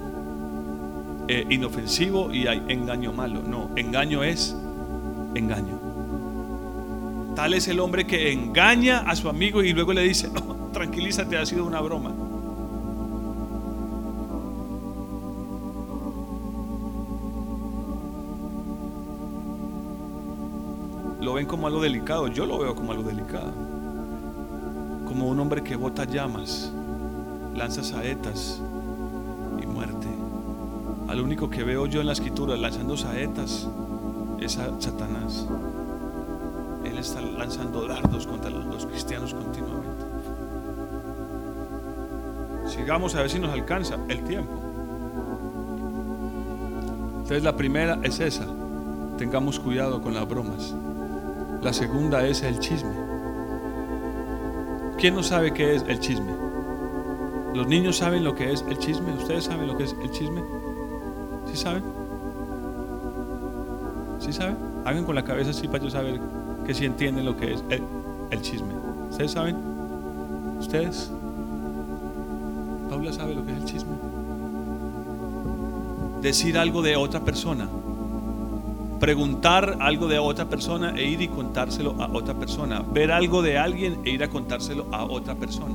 eh, 1.27 1.47
inofensivo 1.49 2.33
y 2.33 2.47
hay 2.47 2.63
engaño 2.69 3.13
malo. 3.13 3.41
No, 3.43 3.71
engaño 3.77 4.23
es 4.23 4.57
engaño. 5.35 5.84
Tal 7.35 7.53
es 7.53 7.67
el 7.67 7.81
hombre 7.81 8.07
que 8.07 8.33
engaña 8.33 9.00
a 9.00 9.17
su 9.17 9.29
amigo 9.29 9.62
y 9.62 9.73
luego 9.73 9.93
le 9.93 10.03
dice, 10.03 10.31
tranquilízate, 10.73 11.37
ha 11.37 11.45
sido 11.45 11.64
una 11.64 11.81
broma. 11.81 12.14
Lo 21.21 21.35
ven 21.35 21.47
como 21.47 21.67
algo 21.67 21.81
delicado, 21.81 22.29
yo 22.29 22.47
lo 22.47 22.59
veo 22.59 22.76
como 22.76 22.93
algo 22.93 23.03
delicado. 23.03 23.53
Como 25.05 25.26
un 25.26 25.41
hombre 25.41 25.64
que 25.64 25.75
bota 25.75 26.05
llamas, 26.05 26.73
lanza 27.57 27.83
saetas 27.83 28.62
y 29.61 29.67
muerte. 29.67 30.07
Al 31.09 31.21
único 31.21 31.50
que 31.50 31.64
veo 31.64 31.87
yo 31.87 32.00
en 32.00 32.07
la 32.07 32.12
escritura 32.12 32.57
lanzando 32.57 32.97
saetas 32.97 33.69
es 34.38 34.53
Satanás 34.53 35.49
está 37.05 37.21
lanzando 37.21 37.87
dardos 37.87 38.27
contra 38.27 38.51
los 38.51 38.87
cristianos 38.87 39.35
continuamente. 39.35 40.05
Sigamos 42.67 43.15
a 43.15 43.21
ver 43.21 43.31
si 43.31 43.39
nos 43.39 43.53
alcanza 43.53 43.97
el 44.09 44.25
tiempo. 44.25 44.53
Entonces 47.13 47.43
la 47.43 47.57
primera 47.57 47.99
es 48.03 48.21
esa. 48.21 48.47
Tengamos 49.19 49.61
cuidado 49.61 50.01
con 50.01 50.15
las 50.15 50.27
bromas. 50.27 50.75
La 51.63 51.75
segunda 51.75 52.27
es 52.27 52.43
el 52.43 52.59
chisme. 52.59 52.95
¿Quién 54.99 55.15
no 55.15 55.23
sabe 55.23 55.53
qué 55.53 55.75
es 55.75 55.85
el 55.87 56.01
chisme? 56.01 56.33
¿Los 57.55 57.67
niños 57.67 57.99
saben 57.99 58.25
lo 58.25 58.35
que 58.35 58.51
es 58.51 58.65
el 58.69 58.79
chisme? 58.79 59.13
¿Ustedes 59.13 59.45
saben 59.45 59.67
lo 59.67 59.77
que 59.77 59.85
es 59.85 59.95
el 60.03 60.11
chisme? 60.11 60.43
¿Sí 61.51 61.57
saben? 61.57 61.85
¿Sí 64.21 64.33
saben? 64.33 64.57
Hagan 64.87 65.05
con 65.05 65.15
la 65.15 65.25
cabeza 65.25 65.51
así 65.51 65.69
para 65.69 65.85
yo 65.85 65.91
saber 65.91 66.21
que 66.66 66.75
si 66.75 66.85
entienden 66.85 67.25
lo 67.25 67.37
que 67.37 67.54
es 67.54 67.64
el, 67.68 67.83
el 68.30 68.42
chisme. 68.42 68.73
¿Ustedes 69.11 69.33
saben? 69.33 69.56
¿Ustedes? 70.59 71.11
Paula 72.88 73.12
sabe 73.12 73.35
lo 73.35 73.44
que 73.44 73.52
es 73.52 73.59
el 73.59 73.64
chisme. 73.64 73.94
Decir 76.23 76.59
algo 76.59 76.83
de 76.83 76.97
otra 76.97 77.21
persona. 77.21 77.68
Preguntar 78.99 79.76
algo 79.80 80.09
de 80.09 80.18
otra 80.18 80.47
persona 80.47 80.94
e 80.97 81.04
ir 81.04 81.21
y 81.21 81.28
contárselo 81.28 81.97
a 82.02 82.09
otra 82.11 82.35
persona. 82.35 82.80
Ver 82.80 83.12
algo 83.12 83.42
de 83.42 83.59
alguien 83.59 84.00
e 84.04 84.11
ir 84.11 84.25
a 84.25 84.28
contárselo 84.28 84.87
a 84.92 85.04
otra 85.04 85.35
persona. 85.35 85.75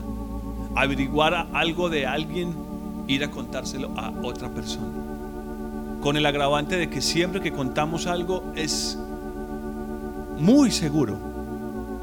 Averiguar 0.75 1.47
algo 1.53 1.89
de 1.89 2.07
alguien, 2.07 2.55
ir 3.07 3.23
a 3.23 3.31
contárselo 3.31 3.91
a 3.95 4.11
otra 4.23 4.49
persona. 4.49 4.87
Con 6.01 6.17
el 6.17 6.25
agravante 6.25 6.77
de 6.77 6.89
que 6.89 7.01
siempre 7.01 7.41
que 7.41 7.51
contamos 7.51 8.07
algo 8.07 8.43
es 8.55 8.97
muy 10.39 10.71
seguro 10.71 11.17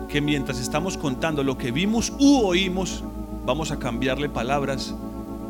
que 0.08 0.20
mientras 0.20 0.60
estamos 0.60 0.96
contando 0.96 1.42
lo 1.42 1.58
que 1.58 1.70
vimos 1.70 2.12
u 2.18 2.46
oímos, 2.46 3.02
vamos 3.44 3.70
a 3.70 3.78
cambiarle 3.78 4.28
palabras 4.28 4.94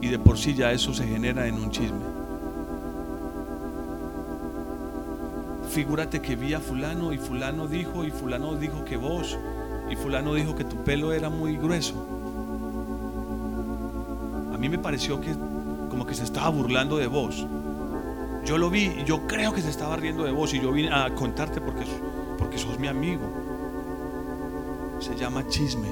y 0.01 0.09
de 0.09 0.19
por 0.19 0.39
sí 0.39 0.55
ya 0.55 0.73
eso 0.73 0.95
se 0.95 1.07
genera 1.07 1.47
en 1.47 1.55
un 1.55 1.71
chisme. 1.71 2.17
Figúrate 5.71 6.23
que 6.23 6.37
vi 6.37 6.55
a 6.55 6.61
fulano 6.61 7.13
y 7.13 7.19
fulano 7.19 7.67
dijo 7.67 8.05
y 8.05 8.11
fulano 8.11 8.55
dijo 8.55 8.85
que 8.85 8.97
vos 8.97 9.37
y 9.91 9.97
fulano 9.97 10.35
dijo 10.35 10.55
que 10.55 10.65
tu 10.65 10.77
pelo 10.85 11.13
era 11.13 11.29
muy 11.29 11.57
grueso. 11.57 11.95
A 14.55 14.59
mí 14.59 14.69
me 14.69 14.79
pareció 14.79 15.21
que 15.21 15.35
como 15.91 16.07
que 16.07 16.15
se 16.15 16.25
estaba 16.25 16.49
burlando 16.49 16.97
de 16.97 17.07
vos. 17.07 17.47
Yo 18.45 18.59
lo 18.59 18.71
vi 18.71 18.85
y 18.85 19.05
yo 19.05 19.27
creo 19.27 19.53
que 19.53 19.61
se 19.61 19.69
estaba 19.69 19.97
riendo 19.97 20.25
de 20.25 20.31
vos 20.31 20.55
y 20.55 20.61
yo 20.61 20.73
vine 20.73 20.91
a 20.93 21.15
contarte 21.15 21.61
porque, 21.61 21.85
porque 22.47 22.59
sos 22.59 22.79
mi 22.79 22.87
amigo. 22.87 23.25
Se 25.01 25.17
llama 25.17 25.49
chisme. 25.49 25.89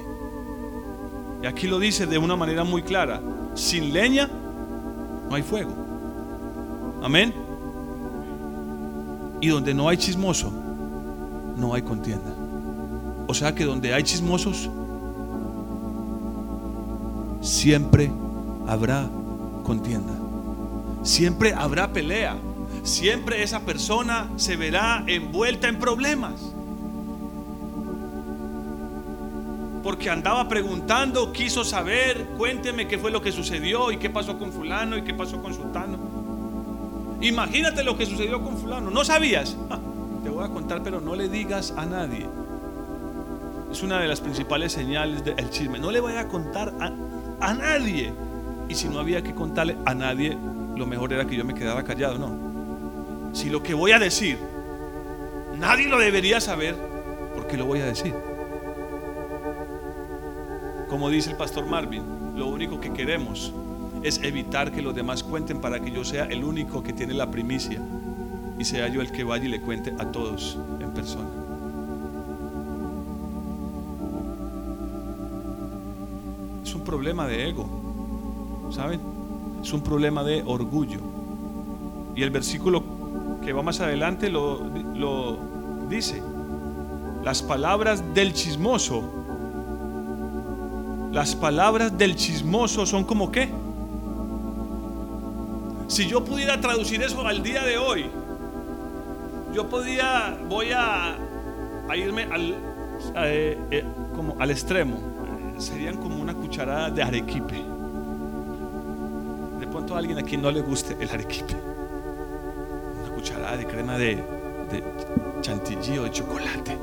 Y 1.42 1.46
aquí 1.46 1.66
lo 1.66 1.80
dice 1.80 2.06
de 2.06 2.16
una 2.16 2.36
manera 2.36 2.62
muy 2.62 2.82
clara. 2.82 3.20
Sin 3.54 3.92
leña 3.92 4.30
no 5.28 5.34
hay 5.34 5.42
fuego. 5.42 5.72
Amén. 7.02 7.34
Y 9.40 9.48
donde 9.48 9.74
no 9.74 9.88
hay 9.88 9.96
chismoso, 9.96 10.52
no 11.56 11.74
hay 11.74 11.82
contienda. 11.82 12.32
O 13.26 13.34
sea 13.34 13.52
que 13.52 13.64
donde 13.64 13.92
hay 13.92 14.04
chismosos, 14.04 14.70
siempre 17.40 18.12
habrá 18.68 19.08
contienda. 19.64 20.12
Siempre 21.02 21.52
habrá 21.52 21.92
pelea. 21.92 22.36
Siempre 22.84 23.42
esa 23.42 23.60
persona 23.60 24.28
se 24.36 24.56
verá 24.56 25.04
envuelta 25.06 25.68
en 25.68 25.78
problemas. 25.78 26.34
Porque 29.82 30.10
andaba 30.10 30.48
preguntando, 30.48 31.32
quiso 31.32 31.64
saber, 31.64 32.26
cuénteme 32.36 32.86
qué 32.86 32.98
fue 32.98 33.10
lo 33.10 33.22
que 33.22 33.32
sucedió 33.32 33.90
y 33.90 33.96
qué 33.96 34.10
pasó 34.10 34.38
con 34.38 34.52
fulano 34.52 34.98
y 34.98 35.02
qué 35.02 35.14
pasó 35.14 35.40
con 35.42 35.54
sultano. 35.54 35.96
Imagínate 37.22 37.82
lo 37.84 37.96
que 37.96 38.04
sucedió 38.04 38.42
con 38.42 38.58
fulano. 38.58 38.90
¿No 38.90 39.02
sabías? 39.02 39.56
Ah, 39.70 39.78
te 40.22 40.28
voy 40.28 40.44
a 40.44 40.48
contar, 40.48 40.82
pero 40.82 41.00
no 41.00 41.16
le 41.16 41.30
digas 41.30 41.72
a 41.78 41.86
nadie. 41.86 42.26
Es 43.72 43.82
una 43.82 43.98
de 43.98 44.08
las 44.08 44.20
principales 44.20 44.72
señales 44.72 45.24
del 45.24 45.48
chisme. 45.48 45.78
No 45.78 45.90
le 45.90 46.00
vaya 46.00 46.20
a 46.20 46.28
contar 46.28 46.74
a, 46.80 46.92
a 47.40 47.54
nadie. 47.54 48.12
Y 48.68 48.74
si 48.74 48.88
no 48.88 48.98
había 49.00 49.22
que 49.22 49.34
contarle 49.34 49.78
a 49.86 49.94
nadie, 49.94 50.36
lo 50.76 50.84
mejor 50.84 51.14
era 51.14 51.26
que 51.26 51.34
yo 51.34 51.46
me 51.46 51.54
quedara 51.54 51.82
callado, 51.82 52.18
no. 52.18 52.53
Si 53.34 53.50
lo 53.50 53.64
que 53.64 53.74
voy 53.74 53.90
a 53.90 53.98
decir, 53.98 54.38
nadie 55.58 55.88
lo 55.88 55.98
debería 55.98 56.40
saber, 56.40 56.76
¿por 57.34 57.48
qué 57.48 57.56
lo 57.56 57.66
voy 57.66 57.80
a 57.80 57.86
decir? 57.86 58.14
Como 60.88 61.10
dice 61.10 61.30
el 61.30 61.36
pastor 61.36 61.66
Marvin, 61.66 62.04
lo 62.36 62.46
único 62.46 62.80
que 62.80 62.92
queremos 62.92 63.52
es 64.04 64.22
evitar 64.22 64.70
que 64.70 64.82
los 64.82 64.94
demás 64.94 65.24
cuenten 65.24 65.60
para 65.60 65.80
que 65.80 65.90
yo 65.90 66.04
sea 66.04 66.26
el 66.26 66.44
único 66.44 66.84
que 66.84 66.92
tiene 66.92 67.12
la 67.12 67.28
primicia 67.28 67.82
y 68.56 68.64
sea 68.64 68.86
yo 68.86 69.00
el 69.00 69.10
que 69.10 69.24
vaya 69.24 69.46
y 69.46 69.48
le 69.48 69.60
cuente 69.60 69.92
a 69.98 70.12
todos 70.12 70.56
en 70.78 70.90
persona. 70.94 71.28
Es 76.62 76.72
un 76.72 76.84
problema 76.84 77.26
de 77.26 77.48
ego, 77.48 78.70
¿saben? 78.70 79.00
Es 79.60 79.72
un 79.72 79.82
problema 79.82 80.22
de 80.22 80.44
orgullo. 80.46 81.00
Y 82.14 82.22
el 82.22 82.30
versículo 82.30 82.94
que 83.44 83.52
va 83.52 83.62
más 83.62 83.80
adelante 83.80 84.30
lo, 84.30 84.64
lo 84.94 85.38
dice. 85.88 86.22
Las 87.22 87.42
palabras 87.42 88.02
del 88.14 88.32
chismoso 88.32 89.24
las 91.14 91.36
palabras 91.36 91.96
del 91.96 92.16
chismoso 92.16 92.84
son 92.84 93.04
como 93.04 93.30
qué? 93.30 93.48
Si 95.86 96.08
yo 96.08 96.24
pudiera 96.24 96.60
traducir 96.60 97.00
eso 97.04 97.24
al 97.24 97.40
día 97.40 97.62
de 97.62 97.78
hoy, 97.78 98.06
yo 99.54 99.68
podía, 99.68 100.36
voy 100.48 100.72
a, 100.74 101.16
irme 101.96 102.24
al, 102.24 102.56
eh, 103.14 103.56
eh, 103.70 103.84
como 104.16 104.34
al 104.40 104.50
extremo. 104.50 104.98
Serían 105.58 105.98
como 105.98 106.20
una 106.20 106.34
cucharada 106.34 106.90
de 106.90 107.04
arequipe. 107.04 107.62
De 109.60 109.68
pronto 109.68 109.94
a 109.94 109.98
alguien 109.98 110.18
a 110.18 110.22
quien 110.24 110.42
no 110.42 110.50
le 110.50 110.62
guste 110.62 110.96
el 110.98 111.10
arequipe. 111.10 111.54
De 113.44 113.66
crema 113.66 113.96
de, 113.96 114.16
de 114.16 114.82
chantilly 115.40 115.98
o 115.98 116.04
de 116.04 116.10
chocolate. 116.10 116.76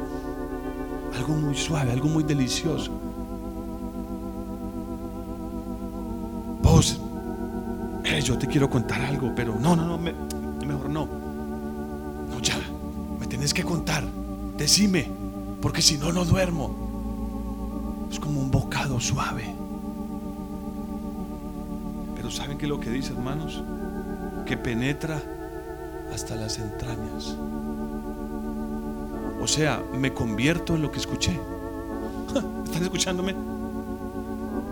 Algo 1.18 1.34
muy 1.34 1.56
suave, 1.56 1.92
algo 1.92 2.08
muy 2.08 2.24
delicioso. 2.24 2.92
yo 8.22 8.38
te 8.38 8.48
quiero 8.48 8.70
contar 8.70 9.02
algo, 9.02 9.34
pero 9.36 9.58
no, 9.60 9.76
no, 9.76 9.86
no, 9.86 9.98
mejor 9.98 10.90
no. 10.90 11.08
No, 12.30 12.40
ya, 12.40 12.56
me 13.20 13.28
tenés 13.28 13.54
que 13.54 13.64
contar. 13.64 14.04
Decime, 14.58 15.10
porque 15.62 15.82
si 15.82 15.98
no, 15.98 16.12
no 16.12 16.24
duermo. 16.26 18.08
Es 18.12 18.20
como 18.20 18.40
un 18.42 18.52
bocado 18.52 19.00
suave. 19.00 19.46
Pero 22.16 22.30
¿saben 22.30 22.58
qué 22.58 22.66
es 22.66 22.70
lo 22.70 22.80
que 22.80 22.90
dice, 22.90 23.14
hermanos? 23.14 23.64
Que 24.46 24.58
penetra 24.58 25.22
hasta 26.14 26.36
las 26.36 26.58
entrañas. 26.60 27.36
O 29.42 29.48
sea, 29.48 29.84
me 29.94 30.14
convierto 30.14 30.76
en 30.76 30.82
lo 30.82 30.92
que 30.92 31.00
escuché. 31.00 31.40
¿Están 32.66 32.84
escuchándome? 32.84 33.34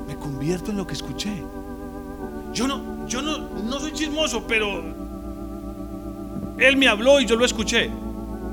Me 0.08 0.16
convierto 0.16 0.72
en 0.72 0.78
lo 0.78 0.86
que 0.86 0.94
escuché. 0.94 1.44
Yo 2.54 2.68
no, 2.68 3.08
yo 3.08 3.22
no, 3.22 3.38
no 3.38 3.80
soy 3.80 3.92
chismoso, 3.94 4.46
pero 4.48 4.84
él 6.58 6.78
me 6.78 6.88
habló 6.88 7.20
y 7.20 7.26
yo 7.26 7.36
lo 7.36 7.46
escuché. 7.46 7.90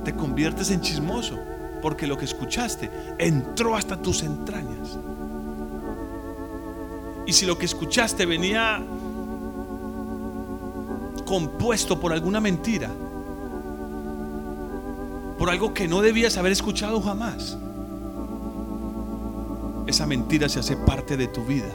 Te 0.04 0.14
conviertes 0.14 0.70
en 0.70 0.80
chismoso 0.80 1.38
porque 1.82 2.06
lo 2.06 2.16
que 2.16 2.24
escuchaste 2.24 2.90
entró 3.18 3.76
hasta 3.76 4.00
tus 4.00 4.22
entrañas. 4.22 4.98
Y 7.26 7.32
si 7.32 7.44
lo 7.44 7.58
que 7.58 7.66
escuchaste 7.66 8.24
venía 8.24 8.80
compuesto 11.26 12.00
por 12.00 12.14
alguna 12.14 12.40
mentira, 12.40 12.90
por 15.38 15.50
algo 15.50 15.74
que 15.74 15.86
no 15.86 16.00
debías 16.00 16.38
haber 16.38 16.52
escuchado 16.52 17.02
jamás, 17.02 17.58
esa 19.86 20.06
mentira 20.06 20.48
se 20.48 20.60
hace 20.60 20.76
parte 20.76 21.18
de 21.18 21.26
tu 21.26 21.44
vida 21.44 21.68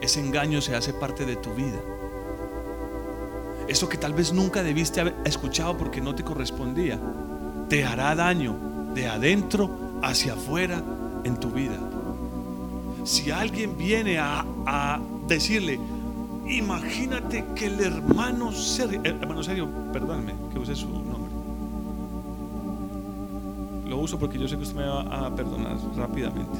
ese 0.00 0.20
engaño 0.20 0.60
se 0.60 0.74
hace 0.74 0.92
parte 0.92 1.26
de 1.26 1.36
tu 1.36 1.54
vida. 1.54 1.78
Eso 3.66 3.88
que 3.88 3.98
tal 3.98 4.14
vez 4.14 4.32
nunca 4.32 4.62
debiste 4.62 5.00
haber 5.00 5.14
escuchado 5.24 5.76
porque 5.76 6.00
no 6.00 6.14
te 6.14 6.24
correspondía, 6.24 6.98
te 7.68 7.84
hará 7.84 8.14
daño 8.14 8.56
de 8.94 9.08
adentro 9.08 9.70
hacia 10.02 10.34
afuera 10.34 10.82
en 11.24 11.38
tu 11.38 11.50
vida. 11.50 11.78
Si 13.04 13.30
alguien 13.30 13.76
viene 13.76 14.18
a, 14.18 15.00
decirle, 15.26 15.78
imagínate 16.48 17.44
que 17.54 17.66
el 17.66 17.80
hermano 17.80 18.52
serio, 18.52 19.00
hermano 19.04 19.42
serio, 19.42 19.68
perdónme 19.92 20.34
que 20.52 20.58
use 20.58 20.74
su 20.74 20.88
nombre. 20.88 21.32
Lo 23.86 23.98
uso 23.98 24.18
porque 24.18 24.38
yo 24.38 24.48
sé 24.48 24.56
que 24.56 24.62
usted 24.62 24.76
me 24.76 24.86
va 24.86 25.26
a 25.26 25.34
perdonar 25.34 25.76
rápidamente 25.96 26.58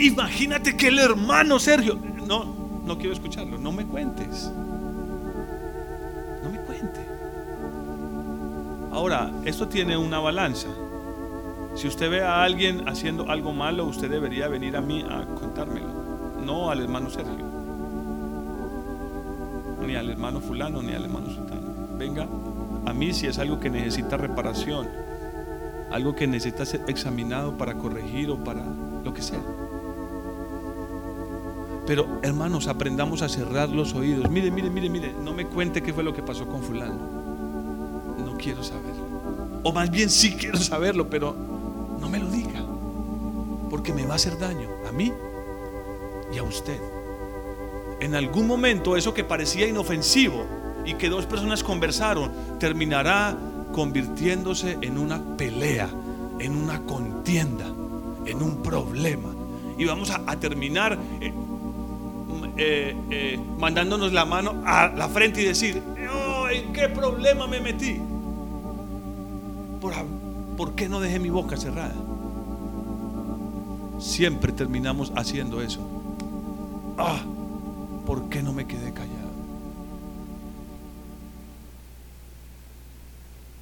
Imagínate 0.00 0.76
que 0.76 0.88
el 0.88 0.98
hermano 0.98 1.58
Sergio, 1.58 1.98
no, 2.26 2.46
no 2.86 2.96
quiero 2.96 3.12
escucharlo, 3.12 3.58
no 3.58 3.70
me 3.70 3.84
cuentes. 3.84 4.50
No 6.42 6.50
me 6.50 6.58
cuente. 6.60 7.06
Ahora, 8.92 9.30
esto 9.44 9.68
tiene 9.68 9.98
una 9.98 10.18
balanza. 10.18 10.68
Si 11.74 11.86
usted 11.86 12.10
ve 12.10 12.22
a 12.22 12.42
alguien 12.42 12.88
haciendo 12.88 13.30
algo 13.30 13.52
malo, 13.52 13.84
usted 13.84 14.10
debería 14.10 14.48
venir 14.48 14.74
a 14.74 14.80
mí 14.80 15.04
a 15.08 15.26
contármelo, 15.34 15.88
no 16.44 16.70
al 16.70 16.80
hermano 16.80 17.10
Sergio, 17.10 17.44
ni 19.90 19.96
al 19.96 20.08
hermano 20.08 20.40
fulano, 20.40 20.82
ni 20.82 20.92
al 20.92 21.04
hermano 21.04 21.26
sultano. 21.26 21.62
Venga 21.98 22.26
a 22.86 22.92
mí 22.94 23.12
si 23.12 23.26
es 23.26 23.38
algo 23.38 23.58
que 23.58 23.68
necesita 23.70 24.16
reparación, 24.16 24.88
algo 25.90 26.14
que 26.14 26.28
necesita 26.28 26.64
ser 26.64 26.82
examinado 26.86 27.58
para 27.58 27.74
corregir 27.74 28.30
o 28.30 28.42
para 28.42 28.62
lo 29.04 29.12
que 29.12 29.20
sea. 29.20 29.40
Pero 31.86 32.06
hermanos, 32.22 32.68
aprendamos 32.68 33.22
a 33.22 33.28
cerrar 33.28 33.68
los 33.68 33.92
oídos. 33.94 34.30
Mire, 34.30 34.52
mire, 34.52 34.70
mire, 34.70 34.88
mire, 34.88 35.12
no 35.24 35.32
me 35.32 35.46
cuente 35.46 35.82
qué 35.82 35.92
fue 35.92 36.04
lo 36.04 36.14
que 36.14 36.22
pasó 36.22 36.46
con 36.46 36.62
fulano. 36.62 36.94
No 38.24 38.36
quiero 38.38 38.62
saberlo. 38.62 39.60
O 39.64 39.72
más 39.72 39.90
bien 39.90 40.08
sí 40.08 40.36
quiero 40.36 40.58
saberlo, 40.58 41.10
pero 41.10 41.34
no 42.00 42.08
me 42.08 42.20
lo 42.20 42.30
diga. 42.30 42.64
Porque 43.68 43.92
me 43.92 44.06
va 44.06 44.12
a 44.12 44.16
hacer 44.16 44.38
daño 44.38 44.68
a 44.88 44.92
mí 44.92 45.12
y 46.32 46.38
a 46.38 46.44
usted. 46.44 46.80
En 48.00 48.14
algún 48.14 48.46
momento 48.46 48.96
eso 48.96 49.12
que 49.12 49.24
parecía 49.24 49.68
inofensivo 49.68 50.46
y 50.86 50.94
que 50.94 51.10
dos 51.10 51.26
personas 51.26 51.62
conversaron 51.62 52.32
terminará 52.58 53.36
convirtiéndose 53.72 54.78
en 54.80 54.98
una 54.98 55.36
pelea, 55.36 55.88
en 56.38 56.56
una 56.56 56.80
contienda, 56.82 57.66
en 58.26 58.42
un 58.42 58.62
problema. 58.62 59.28
Y 59.76 59.84
vamos 59.84 60.10
a, 60.10 60.36
terminar 60.36 60.98
eh, 61.20 61.32
eh, 62.56 62.96
eh, 63.10 63.38
mandándonos 63.58 64.12
la 64.12 64.24
mano 64.24 64.62
a 64.64 64.88
la 64.88 65.08
frente 65.08 65.42
y 65.42 65.44
decir, 65.44 65.82
oh, 66.12 66.48
¿en 66.48 66.72
qué 66.72 66.88
problema 66.88 67.46
me 67.46 67.60
metí? 67.60 68.00
¿Por, 69.80 69.94
¿Por 70.56 70.74
qué 70.74 70.88
no 70.88 71.00
dejé 71.00 71.18
mi 71.18 71.30
boca 71.30 71.56
cerrada? 71.56 71.94
Siempre 73.98 74.52
terminamos 74.52 75.12
haciendo 75.14 75.60
eso. 75.60 75.80
Ah, 76.98 77.20
¿por 78.10 78.28
qué 78.28 78.42
no 78.42 78.52
me 78.52 78.66
quedé 78.66 78.92
callado? 78.92 79.30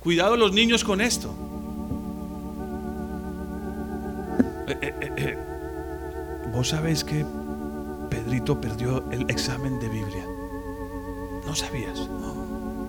Cuidado 0.03 0.39
los 0.39 0.55
niños 0.55 0.85
con 0.85 1.03
esto. 1.03 1.35
Eh, 4.69 5.37
Vos 6.55 6.69
sabés 6.71 7.05
que 7.05 7.27
Pedrito 8.09 8.59
perdió 8.59 9.05
el 9.11 9.29
examen 9.29 9.79
de 9.81 9.89
Biblia. 9.91 10.25
No 11.47 11.55
sabías. 11.55 12.09
No, 12.09 12.35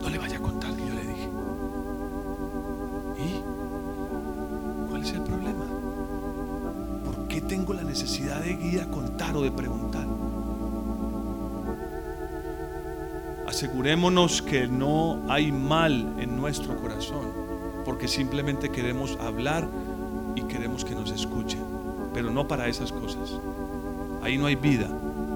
no 0.02 0.10
le 0.10 0.18
vaya 0.18 0.38
a 0.38 0.42
contar 0.42 0.74
que 0.78 0.88
yo 0.88 0.94
le 0.94 1.02
dije. 1.02 1.30
¿Y 3.18 4.88
cuál 4.88 5.04
es 5.04 5.12
el 5.12 5.24
problema? 5.24 5.66
¿Por 7.04 7.28
qué 7.28 7.42
tengo 7.42 7.74
la 7.74 7.84
necesidad 7.84 8.40
de 8.40 8.52
ir 8.54 8.80
a 8.80 8.90
contar 8.90 9.36
o 9.36 9.42
de 9.42 9.52
preguntar? 9.52 10.19
Asegurémonos 13.60 14.42
que 14.42 14.68
no 14.68 15.22
hay 15.28 15.52
mal 15.52 16.16
en 16.18 16.38
nuestro 16.38 16.78
corazón, 16.78 17.28
porque 17.84 18.08
simplemente 18.08 18.70
queremos 18.70 19.18
hablar 19.20 19.68
y 20.34 20.44
queremos 20.44 20.86
que 20.86 20.96
nos 20.96 21.12
escuchen, 21.12 21.60
pero 22.14 22.32
no 22.32 22.48
para 22.48 22.70
esas 22.70 22.94
cosas. 22.94 23.38
Ahí 24.22 24.38
no 24.38 24.46
hay 24.46 24.56
vida, 24.56 24.88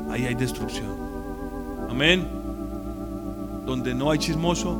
ahí 0.09 0.25
hay 0.25 0.35
destrucción. 0.35 0.95
Amén. 1.89 2.25
Donde 3.65 3.93
no 3.93 4.09
hay 4.09 4.19
chismoso, 4.19 4.79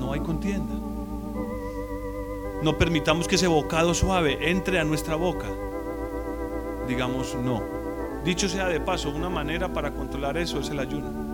no 0.00 0.12
hay 0.12 0.18
contienda. 0.18 0.74
No 2.64 2.76
permitamos 2.76 3.28
que 3.28 3.36
ese 3.36 3.46
bocado 3.46 3.94
suave 3.94 4.50
entre 4.50 4.80
a 4.80 4.84
nuestra 4.84 5.14
boca. 5.14 5.46
Digamos 6.88 7.36
no. 7.36 7.62
Dicho 8.24 8.48
sea 8.48 8.66
de 8.66 8.80
paso, 8.80 9.10
una 9.10 9.28
manera 9.28 9.72
para 9.72 9.92
controlar 9.92 10.36
eso 10.38 10.58
es 10.58 10.70
el 10.70 10.80
ayuno. 10.80 11.29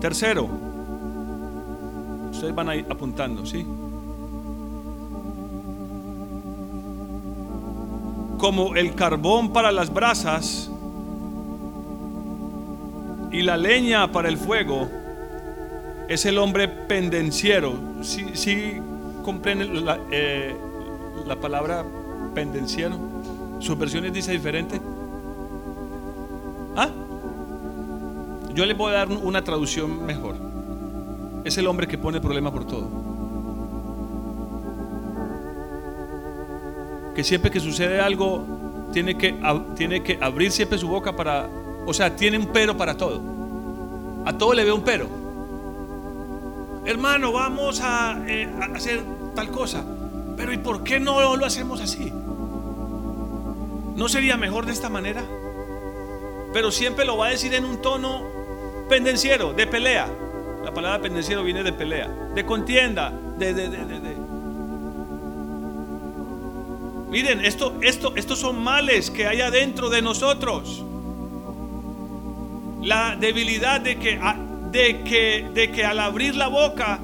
Tercero, 0.00 0.48
ustedes 2.30 2.54
van 2.54 2.68
a 2.68 2.76
ir 2.76 2.86
apuntando, 2.88 3.44
¿sí? 3.44 3.66
como 8.40 8.74
el 8.74 8.94
carbón 8.94 9.52
para 9.52 9.70
las 9.70 9.92
brasas 9.92 10.70
y 13.30 13.42
la 13.42 13.58
leña 13.58 14.10
para 14.10 14.30
el 14.30 14.38
fuego, 14.38 14.88
es 16.08 16.24
el 16.24 16.38
hombre 16.38 16.66
pendenciero. 16.66 17.74
Si 18.00 18.24
¿Sí, 18.34 18.78
comprenden 19.22 19.84
la, 19.84 19.98
eh, 20.10 20.56
la 21.26 21.36
palabra 21.36 21.84
pendenciero? 22.34 22.96
¿Sus 23.58 23.78
versiones 23.78 24.14
dice 24.14 24.32
diferente? 24.32 24.80
Yo 28.54 28.66
le 28.66 28.74
voy 28.74 28.90
a 28.92 28.96
dar 28.96 29.08
una 29.08 29.42
traducción 29.42 30.04
mejor. 30.06 30.36
Es 31.44 31.56
el 31.58 31.66
hombre 31.66 31.86
que 31.86 31.98
pone 31.98 32.20
problema 32.20 32.52
por 32.52 32.66
todo. 32.66 33.10
que 37.14 37.24
siempre 37.24 37.50
que 37.50 37.60
sucede 37.60 38.00
algo 38.00 38.44
tiene 38.92 39.16
que, 39.16 39.34
tiene 39.76 40.02
que 40.02 40.18
abrir 40.20 40.50
siempre 40.50 40.78
su 40.78 40.88
boca 40.88 41.14
para, 41.14 41.48
o 41.86 41.94
sea, 41.94 42.16
tiene 42.16 42.38
un 42.38 42.46
pero 42.46 42.76
para 42.76 42.96
todo. 42.96 43.20
A 44.24 44.36
todo 44.36 44.54
le 44.54 44.64
ve 44.64 44.72
un 44.72 44.82
pero. 44.82 45.06
Hermano, 46.84 47.32
vamos 47.32 47.80
a, 47.82 48.22
eh, 48.26 48.48
a 48.60 48.76
hacer 48.76 49.02
tal 49.34 49.50
cosa. 49.50 49.84
Pero 50.36 50.52
¿y 50.52 50.58
por 50.58 50.82
qué 50.82 50.98
no 50.98 51.36
lo 51.36 51.46
hacemos 51.46 51.80
así? 51.80 52.12
¿No 53.96 54.08
sería 54.08 54.36
mejor 54.36 54.66
de 54.66 54.72
esta 54.72 54.88
manera? 54.88 55.22
Pero 56.52 56.70
siempre 56.70 57.04
lo 57.04 57.16
va 57.16 57.26
a 57.26 57.30
decir 57.30 57.54
en 57.54 57.64
un 57.64 57.82
tono 57.82 58.22
pendenciero, 58.90 59.54
de 59.54 59.66
pelea. 59.66 60.06
La 60.62 60.74
palabra 60.74 61.00
pendenciero 61.00 61.42
viene 61.42 61.62
de 61.62 61.72
pelea, 61.72 62.08
de 62.34 62.44
contienda, 62.44 63.10
de, 63.38 63.54
de, 63.54 63.70
de, 63.70 64.16
Miren, 67.08 67.44
esto, 67.44 67.76
esto, 67.80 68.12
estos 68.14 68.38
son 68.38 68.62
males 68.62 69.10
que 69.10 69.26
hay 69.26 69.40
adentro 69.40 69.88
de 69.88 70.02
nosotros. 70.02 70.84
La 72.82 73.16
debilidad 73.16 73.80
de 73.80 73.98
que, 73.98 74.20
de 74.70 75.02
que, 75.02 75.48
de 75.52 75.72
que 75.72 75.84
al 75.84 75.98
abrir 75.98 76.36
la 76.36 76.46
boca 76.46 77.00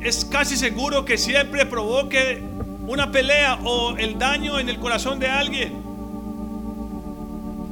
es 0.00 0.24
casi 0.24 0.56
seguro 0.56 1.04
que 1.04 1.18
siempre 1.18 1.66
provoque 1.66 2.42
una 2.86 3.12
pelea 3.12 3.58
o 3.62 3.96
el 3.96 4.18
daño 4.18 4.58
en 4.58 4.68
el 4.68 4.78
corazón 4.78 5.20
de 5.20 5.28
alguien. 5.28 5.85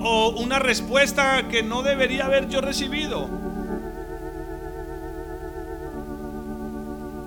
O 0.05 0.29
una 0.39 0.59
respuesta 0.59 1.49
que 1.49 1.63
no 1.63 1.83
debería 1.83 2.27
haber 2.27 2.49
yo 2.49 2.61
recibido. 2.61 3.29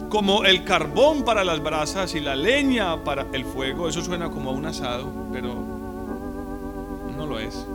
como 0.10 0.46
el 0.46 0.64
carbón 0.64 1.24
para 1.24 1.44
las 1.44 1.62
brasas 1.62 2.16
y 2.16 2.20
la 2.20 2.36
leña 2.36 3.04
para 3.04 3.26
el 3.34 3.46
fuego. 3.46 3.90
Eso 3.90 4.02
suena 4.02 4.30
como 4.30 4.50
a 4.50 4.54
un 4.54 4.66
asado, 4.66 5.12
pero 5.32 5.54
no 7.16 7.26
lo 7.26 7.40
es. 7.40 7.66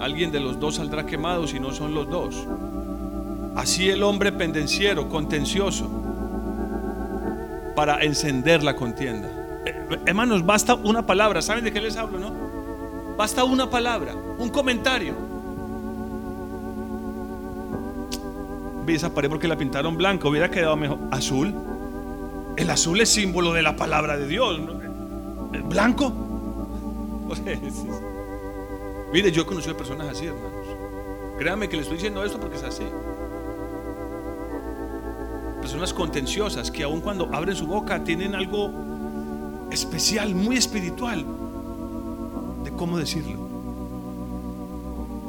Alguien 0.00 0.30
de 0.30 0.40
los 0.40 0.60
dos 0.60 0.76
saldrá 0.76 1.06
quemado 1.06 1.46
si 1.46 1.58
no 1.58 1.72
son 1.72 1.94
los 1.94 2.08
dos. 2.08 2.46
Así 3.56 3.88
el 3.88 4.02
hombre 4.02 4.32
pendenciero, 4.32 5.08
contencioso, 5.08 5.88
para 7.74 8.02
encender 8.04 8.62
la 8.62 8.76
contienda. 8.76 9.30
Eh, 9.64 10.00
hermanos, 10.04 10.44
basta 10.44 10.74
una 10.74 11.06
palabra. 11.06 11.40
¿Saben 11.40 11.64
de 11.64 11.72
qué 11.72 11.80
les 11.80 11.96
hablo, 11.96 12.18
no? 12.18 12.45
Basta 13.16 13.44
una 13.44 13.68
palabra, 13.68 14.14
un 14.38 14.48
comentario 14.50 15.26
esa 18.94 19.12
pared 19.12 19.28
porque 19.28 19.48
la 19.48 19.56
pintaron 19.56 19.96
blanca, 19.96 20.28
hubiera 20.28 20.50
quedado 20.50 20.76
mejor. 20.76 20.98
Azul. 21.10 21.54
El 22.56 22.70
azul 22.70 23.00
es 23.00 23.08
símbolo 23.08 23.52
de 23.52 23.62
la 23.62 23.76
palabra 23.76 24.16
de 24.16 24.26
Dios. 24.28 24.60
¿Blanco? 25.64 26.12
Mire, 29.12 29.32
yo 29.32 29.42
he 29.42 29.46
conocido 29.46 29.76
personas 29.76 30.08
así, 30.08 30.26
hermanos. 30.26 30.66
Créanme 31.38 31.68
que 31.68 31.76
le 31.76 31.82
estoy 31.82 31.96
diciendo 31.96 32.24
esto 32.24 32.40
porque 32.40 32.56
es 32.56 32.62
así. 32.62 32.84
Personas 35.60 35.92
contenciosas 35.92 36.70
que 36.70 36.84
aun 36.84 37.00
cuando 37.00 37.28
abren 37.32 37.56
su 37.56 37.66
boca 37.66 38.02
tienen 38.04 38.34
algo 38.34 38.70
especial, 39.70 40.34
muy 40.34 40.56
espiritual, 40.56 41.26
cómo 42.76 42.98
decirlo. 42.98 43.38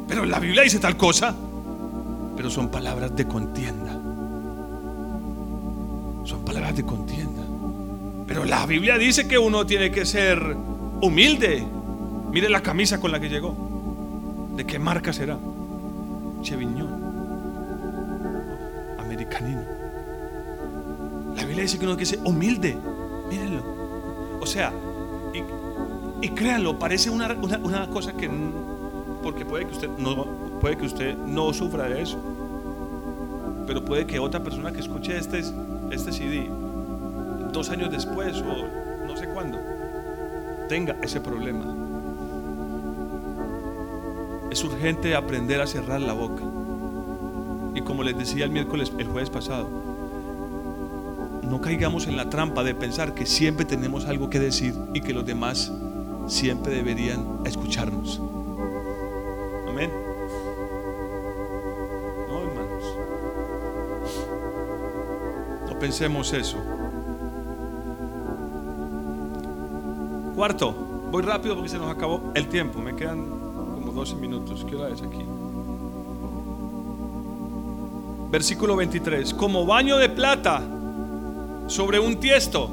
Pero 0.07 0.25
la 0.25 0.39
Biblia 0.39 0.63
dice 0.63 0.79
tal 0.79 0.97
cosa 0.97 1.35
pero 2.37 2.51
son 2.51 2.69
palabras 2.69 3.15
de 3.15 3.27
contienda. 3.27 3.93
son 6.23 6.45
palabras 6.45 6.75
de 6.75 6.83
contienda. 6.83 7.41
Pero 8.27 8.45
la 8.45 8.65
Biblia 8.67 8.97
dice 8.97 9.27
que 9.27 9.39
uno 9.39 9.65
tiene 9.65 9.89
que 9.89 10.05
ser 10.05 10.39
humilde. 11.01 11.65
Mire 12.31 12.49
la 12.49 12.61
camisa 12.61 12.99
con 12.99 13.11
la 13.11 13.19
que 13.19 13.29
llegó. 13.29 13.55
¿De 14.55 14.65
qué 14.65 14.77
marca 14.77 15.11
será? 15.13 15.37
Cheviñón. 16.43 16.89
Americanino. 18.99 19.61
La 21.35 21.43
Biblia 21.43 21.63
dice 21.63 21.79
que 21.79 21.85
uno 21.85 21.97
tiene 21.97 22.09
que 22.11 22.17
ser 22.17 22.27
humilde. 22.27 22.77
Mírenlo. 23.29 23.63
O 24.39 24.45
sea, 24.45 24.71
y, 26.21 26.29
créanlo, 26.29 26.79
parece 26.79 27.09
una, 27.09 27.33
una, 27.33 27.57
una 27.57 27.87
cosa 27.89 28.13
que 28.13 28.29
porque 29.23 29.45
puede 29.45 29.65
que 29.65 29.73
usted 29.73 29.89
no 29.97 30.25
puede 30.61 30.77
que 30.77 30.85
usted 30.85 31.17
no 31.17 31.53
sufra 31.53 31.89
de 31.89 32.01
eso. 32.01 32.17
Pero 33.65 33.83
puede 33.83 34.05
que 34.05 34.19
otra 34.19 34.41
persona 34.41 34.71
que 34.71 34.79
escuche 34.79 35.17
este, 35.17 35.39
este 35.91 36.11
CD 36.11 36.49
dos 37.51 37.69
años 37.69 37.91
después 37.91 38.37
o 38.41 39.05
no 39.05 39.17
sé 39.17 39.27
cuándo 39.29 39.57
tenga 40.69 40.95
ese 41.01 41.19
problema. 41.19 41.65
Es 44.51 44.63
urgente 44.63 45.15
aprender 45.15 45.61
a 45.61 45.67
cerrar 45.67 46.01
la 46.01 46.13
boca. 46.13 46.43
Y 47.75 47.81
como 47.81 48.03
les 48.03 48.17
decía 48.17 48.45
el 48.45 48.51
miércoles, 48.51 48.91
el 48.97 49.07
jueves 49.07 49.29
pasado, 49.29 49.69
no 51.43 51.61
caigamos 51.61 52.07
en 52.07 52.17
la 52.17 52.29
trampa 52.29 52.63
de 52.63 52.75
pensar 52.75 53.13
que 53.13 53.25
siempre 53.25 53.65
tenemos 53.65 54.05
algo 54.05 54.29
que 54.29 54.39
decir 54.39 54.73
y 54.93 55.01
que 55.01 55.13
los 55.13 55.25
demás 55.25 55.71
siempre 56.27 56.75
deberían 56.75 57.39
escucharnos. 57.45 58.21
Amén. 59.67 59.91
No, 62.27 62.41
hermanos. 62.41 62.83
No 65.69 65.79
pensemos 65.79 66.33
eso. 66.33 66.57
Cuarto, 70.35 70.73
voy 71.11 71.23
rápido 71.23 71.55
porque 71.55 71.69
se 71.69 71.77
nos 71.77 71.89
acabó 71.89 72.21
el 72.35 72.47
tiempo. 72.47 72.79
Me 72.79 72.95
quedan 72.95 73.25
como 73.73 73.91
12 73.91 74.15
minutos. 74.15 74.65
¿Qué 74.69 74.75
hora 74.75 74.93
es 74.93 75.01
aquí? 75.01 75.25
Versículo 78.29 78.75
23. 78.75 79.33
Como 79.33 79.65
baño 79.65 79.97
de 79.97 80.09
plata 80.09 80.61
sobre 81.67 81.99
un 81.99 82.19
tiesto. 82.19 82.69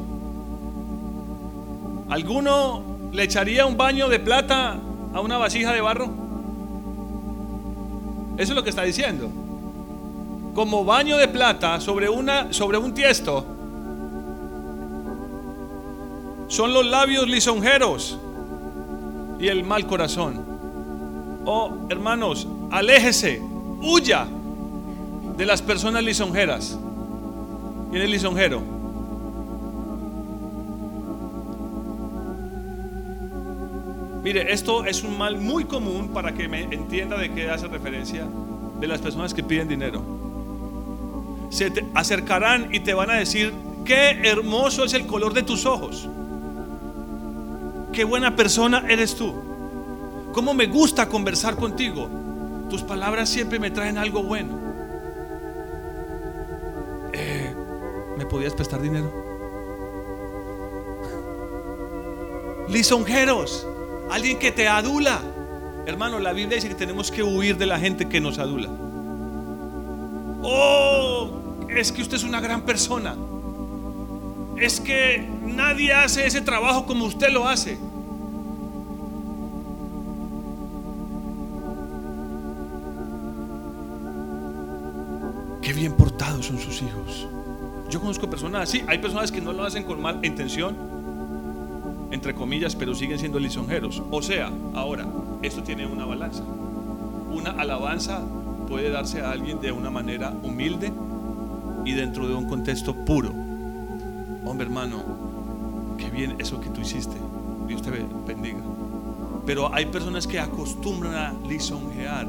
¿Alguno 2.10 2.93
le 3.14 3.22
echaría 3.22 3.64
un 3.64 3.77
baño 3.77 4.09
de 4.09 4.18
plata 4.18 4.77
a 5.14 5.20
una 5.20 5.38
vasija 5.38 5.72
de 5.72 5.81
barro? 5.81 6.07
Eso 8.37 8.53
es 8.53 8.57
lo 8.57 8.64
que 8.64 8.70
está 8.70 8.83
diciendo. 8.83 9.31
Como 10.53 10.85
baño 10.85 11.16
de 11.16 11.29
plata 11.29 11.81
sobre, 11.81 12.09
una, 12.09 12.53
sobre 12.53 12.77
un 12.77 12.92
tiesto 12.92 13.46
son 16.48 16.72
los 16.72 16.85
labios 16.87 17.29
lisonjeros 17.29 18.18
y 19.38 19.46
el 19.46 19.62
mal 19.62 19.87
corazón. 19.87 20.44
Oh, 21.46 21.72
hermanos, 21.90 22.48
aléjese, 22.72 23.40
huya 23.81 24.27
de 25.37 25.46
las 25.46 25.62
personas 25.62 26.03
lisonjeras. 26.03 26.77
¿Quién 27.92 28.03
es 28.03 28.11
lisonjero? 28.11 28.73
Mire, 34.24 34.54
esto 34.54 34.87
es 34.87 35.04
un 35.04 35.18
mal 35.18 35.37
muy 35.37 35.66
común 35.66 36.08
para 36.08 36.32
que 36.32 36.48
me 36.48 36.62
entienda 36.62 37.18
de 37.18 37.30
qué 37.34 37.50
hace 37.50 37.68
referencia 37.68 38.26
de 38.80 38.87
las 38.87 39.02
personas 39.02 39.34
que 39.34 39.42
piden 39.42 39.68
dinero. 39.68 40.02
Se 41.50 41.70
te 41.70 41.84
acercarán 41.94 42.74
y 42.74 42.80
te 42.80 42.94
van 42.94 43.10
a 43.10 43.16
decir, 43.16 43.52
qué 43.84 44.22
hermoso 44.24 44.84
es 44.84 44.94
el 44.94 45.06
color 45.06 45.34
de 45.34 45.42
tus 45.42 45.66
ojos. 45.66 46.08
Qué 47.92 48.04
buena 48.04 48.34
persona 48.34 48.87
eres 48.88 49.14
tú. 49.14 49.34
Cómo 50.32 50.54
me 50.54 50.68
gusta 50.68 51.06
conversar 51.06 51.56
contigo. 51.56 52.08
Tus 52.70 52.82
palabras 52.82 53.28
siempre 53.28 53.58
me 53.58 53.70
traen 53.70 53.98
algo 53.98 54.22
bueno. 54.22 54.58
Eh, 57.12 57.54
¿Me 58.16 58.24
podías 58.24 58.54
prestar 58.54 58.80
dinero? 58.80 59.12
Lisonjeros, 62.70 63.66
alguien 64.10 64.38
que 64.38 64.52
te 64.52 64.68
adula. 64.68 65.20
Hermano, 65.86 66.18
la 66.18 66.32
Biblia 66.32 66.56
dice 66.56 66.68
que 66.68 66.74
tenemos 66.74 67.10
que 67.10 67.22
huir 67.22 67.56
de 67.56 67.66
la 67.66 67.78
gente 67.78 68.08
que 68.08 68.20
nos 68.20 68.38
adula. 68.38 68.70
Oh, 70.42 71.30
es 71.68 71.92
que 71.92 72.02
usted 72.02 72.16
es 72.16 72.24
una 72.24 72.40
gran 72.40 72.62
persona 72.62 73.16
es 74.56 74.80
que 74.80 75.28
nadie 75.42 75.92
hace 75.92 76.26
ese 76.26 76.40
trabajo 76.40 76.86
como 76.86 77.04
usted 77.06 77.28
lo 77.30 77.48
hace. 77.48 77.78
Qué 85.60 85.72
bien 85.72 85.94
portados 85.94 86.46
son 86.46 86.58
sus 86.58 86.82
hijos. 86.82 87.26
Yo 87.90 88.00
conozco 88.00 88.28
personas 88.28 88.68
así, 88.68 88.82
hay 88.86 88.98
personas 88.98 89.30
que 89.32 89.40
no 89.40 89.52
lo 89.52 89.64
hacen 89.64 89.84
con 89.84 90.00
mala 90.00 90.24
intención, 90.26 90.76
entre 92.14 92.35
comillas, 92.35 92.74
pero 92.74 92.94
siguen 92.94 93.18
siendo 93.18 93.38
lisonjeros. 93.38 94.03
O 94.11 94.22
sea, 94.22 94.50
ahora, 94.72 95.07
esto 95.42 95.62
tiene 95.62 95.87
una 95.87 96.07
balanza. 96.07 96.42
Una 97.31 97.50
alabanza 97.50 98.22
puede 98.68 98.88
darse 98.88 99.20
a 99.20 99.31
alguien 99.31 99.61
de 99.61 99.72
una 99.72 99.90
manera 99.90 100.33
humilde 100.42 100.92
y 101.85 101.92
dentro 101.92 102.27
de 102.27 102.35
un 102.35 102.48
contexto 102.48 102.94
puro 102.94 103.44
hombre 104.44 104.66
hermano, 104.66 105.03
qué 105.98 106.11
bien 106.11 106.37
eso 106.38 106.61
que 106.61 106.68
tú 106.68 106.81
hiciste. 106.81 107.16
Dios 107.66 107.83
te 107.83 107.90
bendiga. 107.90 108.59
Pero 109.46 109.74
hay 109.74 109.87
personas 109.87 110.27
que 110.27 110.38
acostumbran 110.38 111.14
a 111.14 111.35
lisonjear, 111.46 112.27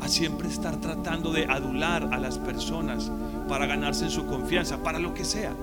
a 0.00 0.08
siempre 0.08 0.48
estar 0.48 0.76
tratando 0.76 1.32
de 1.32 1.46
adular 1.46 2.08
a 2.12 2.18
las 2.18 2.38
personas 2.38 3.10
para 3.48 3.66
ganarse 3.66 4.04
en 4.04 4.10
su 4.10 4.26
confianza, 4.26 4.82
para 4.82 4.98
lo 4.98 5.14
que 5.14 5.24
sea. 5.24 5.54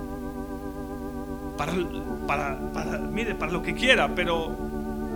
Para, 1.59 2.57
para, 2.73 2.97
mire, 2.99 3.35
para 3.35 3.51
lo 3.51 3.61
que 3.61 3.73
quiera, 3.73 4.15
pero 4.15 4.55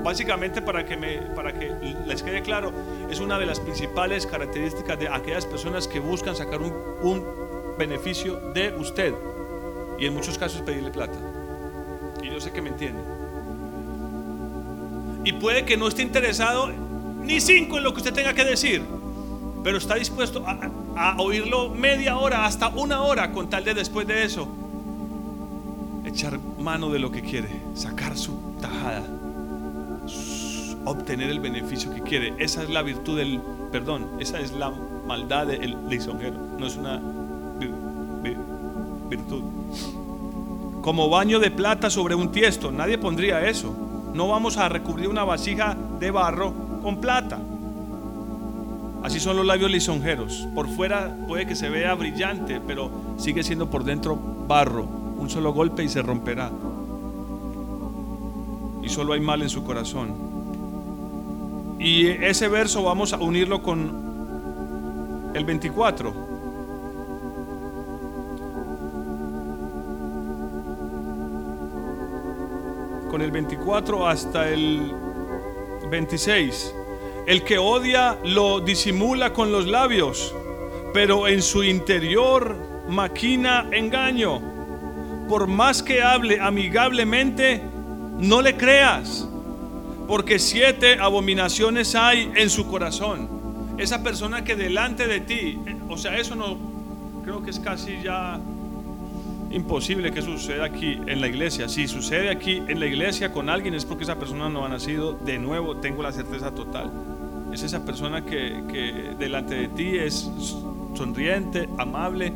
básicamente 0.03 0.61
para 0.61 0.85
que, 0.85 0.97
me, 0.97 1.19
para 1.33 1.53
que 1.53 1.71
les 2.05 2.21
quede 2.21 2.41
claro, 2.41 2.73
es 3.09 3.21
una 3.21 3.39
de 3.39 3.45
las 3.45 3.61
principales 3.61 4.27
características 4.27 4.99
de 4.99 5.07
aquellas 5.07 5.45
personas 5.45 5.87
que 5.87 6.01
buscan 6.01 6.35
sacar 6.35 6.61
un, 6.61 6.73
un 7.01 7.23
beneficio 7.77 8.35
de 8.53 8.75
usted 8.75 9.13
y 9.97 10.05
en 10.05 10.13
muchos 10.13 10.37
casos 10.37 10.61
pedirle 10.63 10.91
plata. 10.91 11.17
Y 12.21 12.29
yo 12.29 12.41
sé 12.41 12.51
que 12.51 12.61
me 12.61 12.71
entiende. 12.71 13.01
Y 15.23 15.31
puede 15.31 15.63
que 15.63 15.77
no 15.77 15.87
esté 15.87 16.01
interesado 16.01 16.69
ni 17.21 17.39
cinco 17.39 17.77
en 17.77 17.85
lo 17.85 17.93
que 17.93 17.99
usted 17.99 18.13
tenga 18.13 18.33
que 18.33 18.43
decir, 18.43 18.83
pero 19.63 19.77
está 19.77 19.95
dispuesto 19.95 20.43
a, 20.45 21.15
oírlo 21.19 21.69
media 21.69 22.17
hora, 22.17 22.45
hasta 22.45 22.67
una 22.67 23.01
hora, 23.03 23.31
con 23.31 23.49
tal 23.49 23.63
de 23.63 23.73
después 23.73 24.05
de 24.05 24.23
eso 24.25 24.62
echar 26.13 26.39
mano 26.59 26.89
de 26.89 26.99
lo 26.99 27.11
que 27.11 27.21
quiere, 27.21 27.49
sacar 27.73 28.17
su 28.17 28.37
tajada, 28.61 29.03
obtener 30.85 31.29
el 31.29 31.39
beneficio 31.39 31.93
que 31.93 32.01
quiere. 32.01 32.33
Esa 32.37 32.63
es 32.63 32.69
la 32.69 32.81
virtud 32.81 33.17
del 33.17 33.41
perdón, 33.71 34.07
esa 34.19 34.39
es 34.39 34.51
la 34.51 34.71
maldad 35.07 35.47
del 35.47 35.77
lisonjero, 35.89 36.35
no 36.57 36.67
es 36.67 36.77
una 36.77 37.01
virtud 39.09 39.43
como 40.83 41.09
baño 41.09 41.39
de 41.39 41.49
plata 41.49 41.89
sobre 41.89 42.13
un 42.13 42.31
tiesto. 42.31 42.69
Nadie 42.69 42.97
pondría 42.97 43.47
eso. 43.47 43.73
No 44.13 44.27
vamos 44.27 44.57
a 44.57 44.67
recubrir 44.67 45.07
una 45.07 45.23
vasija 45.23 45.77
de 45.97 46.11
barro 46.11 46.53
con 46.83 46.97
plata. 46.97 47.39
Así 49.01 49.19
son 49.21 49.37
los 49.37 49.45
labios 49.45 49.71
lisonjeros. 49.71 50.45
Por 50.53 50.67
fuera 50.67 51.15
puede 51.25 51.47
que 51.47 51.55
se 51.55 51.69
vea 51.69 51.95
brillante, 51.95 52.59
pero 52.67 52.91
sigue 53.17 53.43
siendo 53.43 53.69
por 53.69 53.85
dentro 53.85 54.19
barro. 54.45 55.02
Un 55.23 55.29
solo 55.29 55.53
golpe 55.53 55.81
y 55.85 55.87
se 55.87 56.01
romperá. 56.01 56.51
Y 58.81 58.89
solo 58.89 59.13
hay 59.13 59.21
mal 59.21 59.41
en 59.41 59.47
su 59.47 59.63
corazón. 59.63 60.13
Y 61.79 62.07
ese 62.07 62.49
verso 62.49 62.83
vamos 62.83 63.13
a 63.13 63.17
unirlo 63.17 63.63
con 63.63 65.31
el 65.33 65.45
24. 65.45 66.33
con 73.09 73.21
el 73.21 73.31
24 73.31 74.07
hasta 74.07 74.49
el 74.49 74.91
26. 75.89 76.75
El 77.27 77.43
que 77.43 77.59
odia 77.59 78.17
lo 78.25 78.59
disimula 78.59 79.31
con 79.31 79.53
los 79.53 79.67
labios, 79.67 80.35
pero 80.93 81.29
en 81.29 81.41
su 81.43 81.63
interior 81.63 82.57
maquina 82.89 83.69
engaño. 83.71 84.52
Por 85.27 85.47
más 85.47 85.81
que 85.81 86.01
hable 86.01 86.39
amigablemente, 86.39 87.61
no 88.19 88.41
le 88.41 88.55
creas, 88.55 89.27
porque 90.07 90.39
siete 90.39 90.99
abominaciones 90.99 91.95
hay 91.95 92.31
en 92.35 92.49
su 92.49 92.67
corazón. 92.67 93.29
Esa 93.77 94.03
persona 94.03 94.43
que 94.43 94.55
delante 94.55 95.07
de 95.07 95.19
ti, 95.19 95.59
o 95.89 95.97
sea, 95.97 96.17
eso 96.17 96.35
no, 96.35 96.57
creo 97.23 97.41
que 97.41 97.49
es 97.49 97.59
casi 97.59 98.01
ya 98.03 98.39
imposible 99.51 100.11
que 100.11 100.21
suceda 100.21 100.65
aquí 100.65 100.99
en 101.05 101.21
la 101.21 101.27
iglesia. 101.27 101.69
Si 101.69 101.87
sucede 101.87 102.29
aquí 102.29 102.61
en 102.67 102.79
la 102.79 102.85
iglesia 102.85 103.31
con 103.31 103.49
alguien 103.49 103.73
es 103.73 103.85
porque 103.85 104.03
esa 104.03 104.17
persona 104.17 104.49
no 104.49 104.65
ha 104.65 104.69
nacido 104.69 105.13
de 105.13 105.37
nuevo, 105.37 105.77
tengo 105.77 106.03
la 106.03 106.11
certeza 106.11 106.51
total. 106.51 106.91
Es 107.53 107.61
esa 107.61 107.85
persona 107.85 108.25
que, 108.25 108.63
que 108.71 109.15
delante 109.17 109.55
de 109.55 109.67
ti 109.69 109.97
es 109.97 110.29
sonriente, 110.95 111.69
amable, 111.77 112.33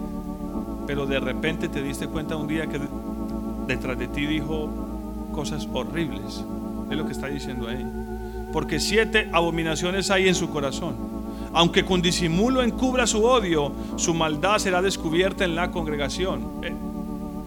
pero 0.87 1.05
de 1.05 1.19
repente 1.19 1.67
te 1.67 1.83
diste 1.83 2.07
cuenta 2.07 2.37
un 2.37 2.47
día 2.47 2.65
que 2.67 2.79
detrás 3.67 3.99
de 3.99 4.07
ti 4.07 4.25
dijo 4.25 4.69
cosas 5.33 5.67
horribles. 5.71 6.45
Es 6.89 6.97
lo 6.97 7.05
que 7.05 7.11
está 7.11 7.27
diciendo 7.27 7.67
ahí. 7.67 7.85
Porque 8.53 8.79
siete 8.79 9.29
abominaciones 9.33 10.09
hay 10.09 10.29
en 10.29 10.35
su 10.35 10.49
corazón. 10.49 10.95
Aunque 11.53 11.83
con 11.83 12.01
disimulo 12.01 12.63
encubra 12.63 13.05
su 13.05 13.23
odio, 13.23 13.73
su 13.97 14.13
maldad 14.13 14.57
será 14.59 14.81
descubierta 14.81 15.43
en 15.43 15.55
la 15.55 15.71
congregación. 15.71 16.63
Eh, 16.63 16.73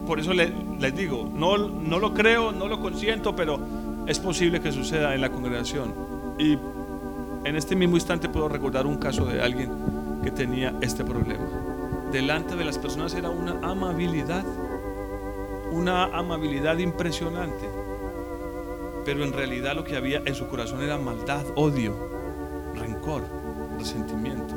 por 0.07 0.21
eso 0.21 0.35
les, 0.35 0.53
digo, 0.95 1.29
no, 1.35 1.57
no 1.57 1.99
lo 1.99 2.13
creo, 2.13 2.53
no 2.53 2.69
lo 2.69 2.81
consiento, 2.81 3.35
pero 3.35 3.59
es 4.07 4.19
posible 4.19 4.61
que 4.61 4.73
suceda 4.73 5.15
en 5.15 5.21
la 5.23 5.31
congregación. 5.31 5.95
Y 6.39 6.59
en 7.45 7.57
este 7.57 7.75
mismo 7.75 7.97
instante 7.97 8.29
puedo 8.29 8.49
recordar 8.49 8.87
un 8.87 8.97
caso 8.97 9.25
de 9.25 9.41
alguien 9.41 9.71
que 10.23 10.31
tenía 10.31 10.75
este 10.81 11.05
problema. 11.05 11.60
Delante 12.13 12.57
de 12.57 12.65
las 12.65 12.77
personas 12.77 13.15
era 13.15 13.31
una 13.31 13.61
amabilidad, 13.63 14.45
una 15.71 16.07
amabilidad 16.07 16.79
impresionante. 16.79 17.69
Pero 19.05 19.23
en 19.23 19.33
realidad 19.33 19.77
lo 19.77 19.85
que 19.85 19.97
había 19.97 20.21
en 20.25 20.35
su 20.35 20.49
corazón 20.49 20.83
era 20.83 20.99
maldad, 20.99 21.45
odio, 21.55 21.95
rencor, 22.75 23.23
resentimiento. 23.79 24.55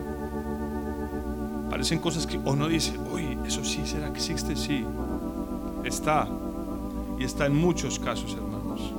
Parecen 1.70 2.00
cosas 2.00 2.26
que 2.26 2.38
uno 2.38 2.68
dice, 2.68 2.98
uy, 3.12 3.38
eso 3.46 3.64
sí, 3.64 3.86
¿será 3.86 4.12
que 4.12 4.18
existe? 4.18 4.56
Sí, 4.56 4.84
está. 5.84 6.28
Y 7.20 7.24
está 7.24 7.46
en 7.46 7.56
muchos 7.56 8.00
casos, 8.00 8.34
hermanos. 8.34 8.94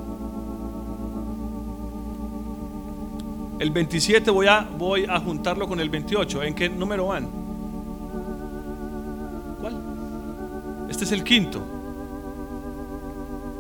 El 3.59 3.71
27 3.71 4.31
voy 4.31 4.47
a, 4.47 4.61
voy 4.79 5.07
a 5.07 5.19
juntarlo 5.19 5.67
con 5.67 5.81
el 5.81 5.91
28. 5.91 6.45
¿En 6.45 6.55
qué 6.55 6.69
número 6.69 7.07
van? 7.09 7.44
Este 10.95 11.07
es 11.07 11.11
el 11.11 11.25
quinto. 11.25 11.61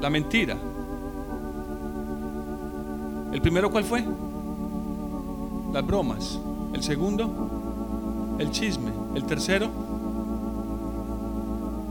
La 0.00 0.08
mentira. 0.08 0.56
¿El 3.32 3.42
primero 3.42 3.72
cuál 3.72 3.82
fue? 3.82 4.04
Las 5.72 5.84
bromas. 5.84 6.38
El 6.72 6.80
segundo, 6.84 8.36
el 8.38 8.52
chisme. 8.52 8.92
El 9.16 9.24
tercero, 9.24 9.68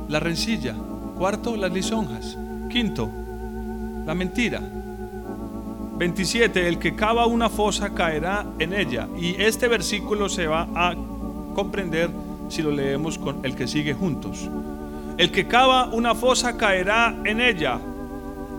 la 0.07 0.21
rencilla. 0.21 0.75
Cuarto, 1.17 1.57
las 1.57 1.73
lisonjas. 1.73 2.37
Quinto, 2.69 3.09
la 4.05 4.15
mentira. 4.15 4.61
27. 5.97 6.69
El 6.69 6.79
que 6.79 6.95
cava 6.95 7.25
una 7.25 7.49
fosa 7.49 7.93
caerá 7.93 8.45
en 8.59 8.71
ella. 8.71 9.09
Y 9.19 9.35
este 9.41 9.67
versículo 9.67 10.29
se 10.29 10.47
va 10.47 10.69
a 10.73 10.95
comprender 11.53 12.09
si 12.47 12.61
lo 12.61 12.71
leemos 12.71 13.17
con 13.17 13.43
el 13.43 13.57
que 13.57 13.67
sigue 13.67 13.93
juntos. 13.93 14.49
El 15.17 15.31
que 15.31 15.47
cava 15.47 15.85
una 15.85 16.15
fosa 16.15 16.57
caerá 16.57 17.15
en 17.23 17.39
ella. 17.39 17.79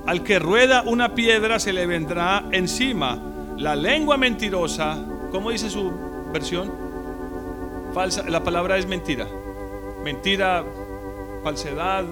Al 0.07 0.23
que 0.23 0.39
rueda 0.39 0.83
una 0.87 1.15
piedra 1.15 1.59
se 1.59 1.73
le 1.73 1.87
vendrá 1.87 2.45
encima. 2.53 3.19
La 3.57 3.75
lengua 3.75 4.17
mentirosa, 4.17 4.99
¿cómo 5.33 5.51
dice 5.51 5.71
su 5.71 5.93
versión? 6.33 6.71
Falsa, 7.93 8.23
la 8.29 8.43
palabra 8.45 8.79
es 8.79 8.87
mentira. 8.87 9.27
Mentira, 10.05 10.65
falsedad, 11.43 12.05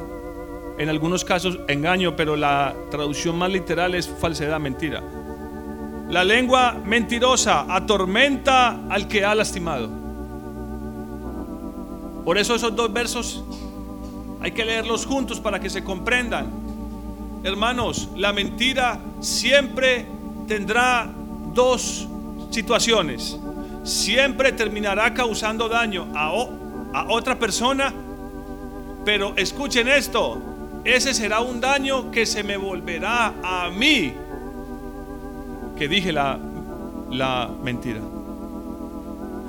en 0.78 0.88
algunos 0.88 1.24
casos 1.24 1.58
engaño, 1.68 2.16
pero 2.16 2.34
la 2.36 2.74
traducción 2.90 3.36
más 3.36 3.50
literal 3.50 3.94
es 3.94 4.08
falsedad, 4.08 4.58
mentira. 4.58 5.02
La 6.08 6.24
lengua 6.24 6.80
mentirosa 6.84 7.66
atormenta 7.74 8.88
al 8.88 9.06
que 9.08 9.24
ha 9.24 9.34
lastimado. 9.34 9.88
Por 12.24 12.38
eso 12.38 12.54
esos 12.54 12.74
dos 12.74 12.92
versos 12.92 13.44
hay 14.42 14.50
que 14.50 14.64
leerlos 14.64 15.06
juntos 15.06 15.40
para 15.40 15.60
que 15.60 15.70
se 15.70 15.84
comprendan. 15.84 16.50
Hermanos, 17.44 18.08
la 18.16 18.32
mentira 18.32 18.98
siempre 19.20 20.06
tendrá 20.48 21.08
dos 21.54 22.08
situaciones. 22.50 23.38
Siempre 23.84 24.52
terminará 24.52 25.14
causando 25.14 25.68
daño 25.68 26.08
a, 26.14 26.28
a 26.92 27.06
otra 27.08 27.38
persona, 27.38 27.92
pero 29.04 29.34
escuchen 29.36 29.88
esto, 29.88 30.40
ese 30.84 31.14
será 31.14 31.40
un 31.40 31.60
daño 31.60 32.10
que 32.10 32.26
se 32.26 32.42
me 32.42 32.56
volverá 32.56 33.34
a 33.42 33.70
mí. 33.70 34.12
Que 35.76 35.88
dije 35.88 36.12
la, 36.12 36.38
la 37.10 37.48
mentira. 37.62 38.00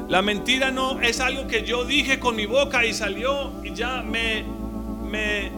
La 0.07 0.21
mentira 0.21 0.69
no 0.69 0.99
es 1.01 1.19
algo 1.19 1.47
que 1.47 1.63
yo 1.63 1.85
dije 1.85 2.19
con 2.19 2.35
mi 2.35 2.45
boca 2.45 2.85
y 2.85 2.93
salió 2.93 3.51
y 3.63 3.73
ya 3.73 4.03
me, 4.03 4.43
me 5.13 5.51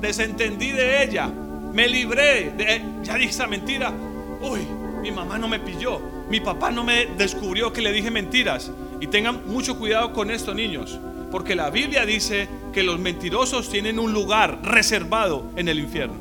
desentendí 0.00 0.72
de 0.72 1.04
ella. 1.04 1.28
Me 1.28 1.86
libré 1.86 2.50
de, 2.56 2.82
ya 3.02 3.16
dije 3.16 3.30
esa 3.30 3.46
mentira. 3.46 3.92
Uy, 4.40 4.60
mi 5.02 5.10
mamá 5.10 5.38
no 5.38 5.48
me 5.48 5.60
pilló. 5.60 6.00
Mi 6.30 6.40
papá 6.40 6.70
no 6.70 6.82
me 6.82 7.06
descubrió 7.18 7.72
que 7.72 7.82
le 7.82 7.92
dije 7.92 8.10
mentiras. 8.10 8.70
Y 9.00 9.08
tengan 9.08 9.46
mucho 9.46 9.78
cuidado 9.78 10.14
con 10.14 10.30
esto, 10.30 10.54
niños. 10.54 10.98
Porque 11.30 11.54
la 11.54 11.68
Biblia 11.68 12.06
dice 12.06 12.48
que 12.72 12.82
los 12.82 12.98
mentirosos 12.98 13.68
tienen 13.68 13.98
un 13.98 14.12
lugar 14.14 14.60
reservado 14.62 15.44
en 15.56 15.68
el 15.68 15.78
infierno. 15.78 16.14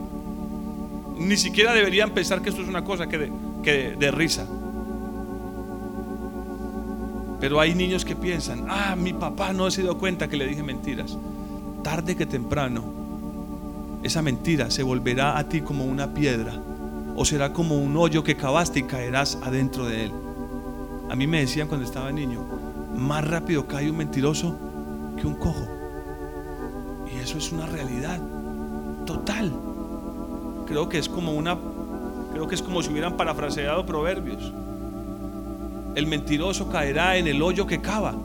Ni 1.17 1.37
siquiera 1.37 1.73
deberían 1.73 2.11
pensar 2.11 2.41
que 2.41 2.49
esto 2.49 2.61
es 2.61 2.67
una 2.67 2.83
cosa 2.83 3.07
que 3.07 3.17
de, 3.17 3.31
que 3.63 3.95
de 3.97 4.11
risa. 4.11 4.47
Pero 7.39 7.59
hay 7.59 7.73
niños 7.73 8.03
que 8.03 8.15
piensan, 8.15 8.65
ah, 8.69 8.95
mi 8.95 9.13
papá 9.13 9.53
no 9.53 9.71
se 9.71 9.81
dio 9.81 9.97
cuenta 9.97 10.27
que 10.27 10.37
le 10.37 10.45
dije 10.45 10.61
mentiras. 10.61 11.17
Tarde 11.83 12.15
que 12.15 12.25
temprano, 12.25 12.83
esa 14.03 14.21
mentira 14.21 14.71
se 14.71 14.83
volverá 14.83 15.37
a 15.37 15.47
ti 15.47 15.61
como 15.61 15.85
una 15.85 16.13
piedra 16.13 16.53
o 17.15 17.25
será 17.25 17.53
como 17.53 17.77
un 17.77 17.95
hoyo 17.97 18.23
que 18.23 18.35
cavaste 18.35 18.79
y 18.79 18.83
caerás 18.83 19.37
adentro 19.43 19.85
de 19.85 20.05
él. 20.05 20.11
A 21.09 21.15
mí 21.15 21.27
me 21.27 21.41
decían 21.41 21.67
cuando 21.67 21.85
estaba 21.85 22.11
niño, 22.11 22.41
más 22.95 23.27
rápido 23.27 23.67
cae 23.67 23.89
un 23.89 23.97
mentiroso 23.97 24.55
que 25.19 25.27
un 25.27 25.35
cojo 25.35 25.81
eso 27.21 27.37
es 27.37 27.51
una 27.51 27.65
realidad 27.67 28.19
total. 29.05 29.51
Creo 30.65 30.89
que 30.89 30.97
es 30.97 31.07
como 31.07 31.33
una 31.33 31.57
creo 32.31 32.47
que 32.47 32.55
es 32.55 32.61
como 32.61 32.81
si 32.81 32.91
hubieran 32.91 33.15
parafraseado 33.15 33.85
proverbios. 33.85 34.51
El 35.95 36.07
mentiroso 36.07 36.69
caerá 36.69 37.17
en 37.17 37.27
el 37.27 37.41
hoyo 37.41 37.67
que 37.67 37.81
cava. 37.81 38.15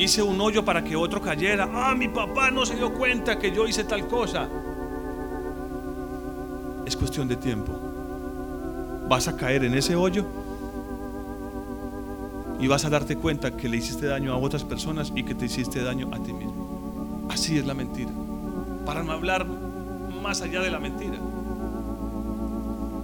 Hice 0.00 0.22
un 0.22 0.40
hoyo 0.40 0.64
para 0.64 0.82
que 0.82 0.96
otro 0.96 1.20
cayera. 1.20 1.68
Ah, 1.74 1.94
mi 1.94 2.08
papá 2.08 2.50
no 2.50 2.64
se 2.64 2.74
dio 2.74 2.90
cuenta 2.94 3.38
que 3.38 3.52
yo 3.52 3.68
hice 3.68 3.84
tal 3.84 4.08
cosa. 4.08 4.48
Es 6.86 6.96
cuestión 6.96 7.28
de 7.28 7.36
tiempo. 7.36 7.70
Vas 9.10 9.28
a 9.28 9.36
caer 9.36 9.62
en 9.62 9.74
ese 9.74 9.96
hoyo 9.96 10.24
y 12.58 12.66
vas 12.66 12.86
a 12.86 12.88
darte 12.88 13.16
cuenta 13.16 13.54
que 13.54 13.68
le 13.68 13.76
hiciste 13.76 14.06
daño 14.06 14.32
a 14.32 14.38
otras 14.38 14.64
personas 14.64 15.12
y 15.14 15.22
que 15.22 15.34
te 15.34 15.44
hiciste 15.44 15.82
daño 15.82 16.08
a 16.14 16.18
ti 16.18 16.32
mismo. 16.32 17.26
Así 17.28 17.58
es 17.58 17.66
la 17.66 17.74
mentira. 17.74 18.10
Para 18.86 19.02
no 19.02 19.12
hablar 19.12 19.44
más 20.22 20.40
allá 20.40 20.62
de 20.62 20.70
la 20.70 20.78
mentira. 20.78 21.18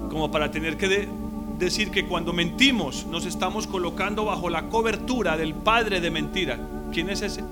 Como 0.08 0.30
para 0.30 0.50
tener 0.50 0.78
que 0.78 1.10
decir 1.58 1.90
que 1.90 2.06
cuando 2.06 2.32
mentimos 2.32 3.04
nos 3.04 3.26
estamos 3.26 3.66
colocando 3.66 4.24
bajo 4.24 4.48
la 4.48 4.70
cobertura 4.70 5.36
del 5.36 5.52
padre 5.52 6.00
de 6.00 6.10
mentira. 6.10 6.58
¿Quién 6.96 7.10
es 7.10 7.20
ese? 7.20 7.44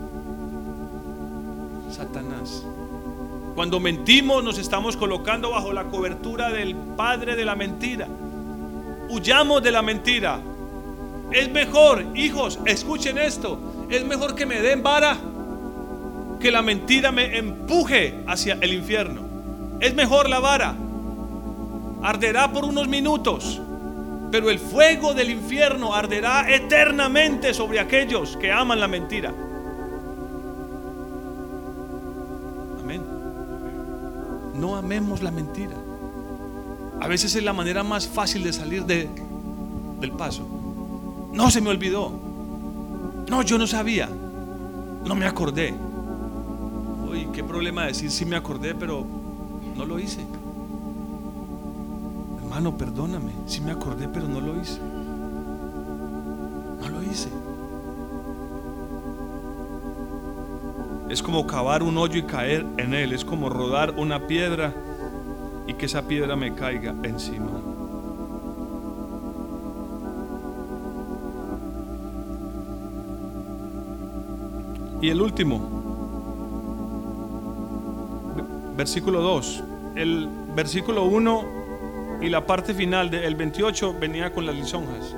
Satanás. 1.90 2.64
Cuando 3.54 3.78
mentimos 3.78 4.42
nos 4.42 4.56
estamos 4.56 4.96
colocando 4.96 5.50
bajo 5.50 5.70
la 5.70 5.84
cobertura 5.84 6.48
del 6.50 6.74
padre 6.74 7.36
de 7.36 7.44
la 7.44 7.54
mentira. 7.54 8.08
Huyamos 9.10 9.62
de 9.62 9.70
la 9.70 9.82
mentira. 9.82 10.40
Es 11.30 11.50
mejor, 11.50 12.06
hijos, 12.14 12.58
escuchen 12.64 13.18
esto. 13.18 13.58
Es 13.90 14.02
mejor 14.06 14.34
que 14.34 14.46
me 14.46 14.62
den 14.62 14.82
vara 14.82 15.18
que 16.40 16.50
la 16.50 16.62
mentira 16.62 17.12
me 17.12 17.36
empuje 17.36 18.24
hacia 18.26 18.54
el 18.62 18.72
infierno. 18.72 19.20
Es 19.78 19.94
mejor 19.94 20.30
la 20.30 20.40
vara. 20.40 20.74
Arderá 22.02 22.50
por 22.50 22.64
unos 22.64 22.88
minutos, 22.88 23.60
pero 24.34 24.50
el 24.50 24.58
fuego 24.58 25.14
del 25.14 25.30
infierno 25.30 25.94
arderá 25.94 26.52
eternamente 26.52 27.54
sobre 27.54 27.78
aquellos 27.78 28.36
que 28.36 28.50
aman 28.50 28.80
la 28.80 28.88
mentira. 28.88 29.32
Amén. 32.80 33.00
No 34.56 34.74
amemos 34.74 35.22
la 35.22 35.30
mentira. 35.30 35.76
A 37.00 37.06
veces 37.06 37.36
es 37.36 37.44
la 37.44 37.52
manera 37.52 37.84
más 37.84 38.08
fácil 38.08 38.42
de 38.42 38.52
salir 38.52 38.84
de, 38.86 39.08
del 40.00 40.10
paso. 40.10 40.44
No 41.32 41.48
se 41.52 41.60
me 41.60 41.70
olvidó. 41.70 42.10
No, 43.30 43.42
yo 43.42 43.56
no 43.56 43.68
sabía. 43.68 44.08
No 45.04 45.14
me 45.14 45.26
acordé. 45.26 45.72
Uy, 47.08 47.28
qué 47.32 47.44
problema 47.44 47.86
decir 47.86 48.10
si 48.10 48.24
me 48.24 48.34
acordé, 48.34 48.74
pero 48.74 49.06
no 49.76 49.86
lo 49.86 50.00
hice. 50.00 50.26
Hermano, 52.54 52.78
perdóname, 52.78 53.32
si 53.46 53.60
me 53.60 53.72
acordé, 53.72 54.06
pero 54.06 54.28
no 54.28 54.40
lo 54.40 54.56
hice. 54.60 54.78
No 56.80 56.88
lo 56.88 57.02
hice. 57.02 57.28
Es 61.08 61.20
como 61.20 61.48
cavar 61.48 61.82
un 61.82 61.98
hoyo 61.98 62.16
y 62.16 62.22
caer 62.22 62.64
en 62.76 62.94
él. 62.94 63.12
Es 63.12 63.24
como 63.24 63.48
rodar 63.48 63.94
una 63.98 64.28
piedra 64.28 64.72
y 65.66 65.74
que 65.74 65.86
esa 65.86 66.02
piedra 66.06 66.36
me 66.36 66.54
caiga 66.54 66.94
encima. 67.02 67.50
Y 75.02 75.10
el 75.10 75.20
último, 75.20 75.60
versículo 78.76 79.22
2. 79.22 79.64
El 79.96 80.28
versículo 80.54 81.02
1 81.06 81.53
y 82.24 82.30
la 82.30 82.46
parte 82.46 82.72
final 82.72 83.10
del 83.10 83.34
28 83.34 83.96
venía 84.00 84.32
con 84.32 84.46
las 84.46 84.54
lisonjas, 84.56 85.14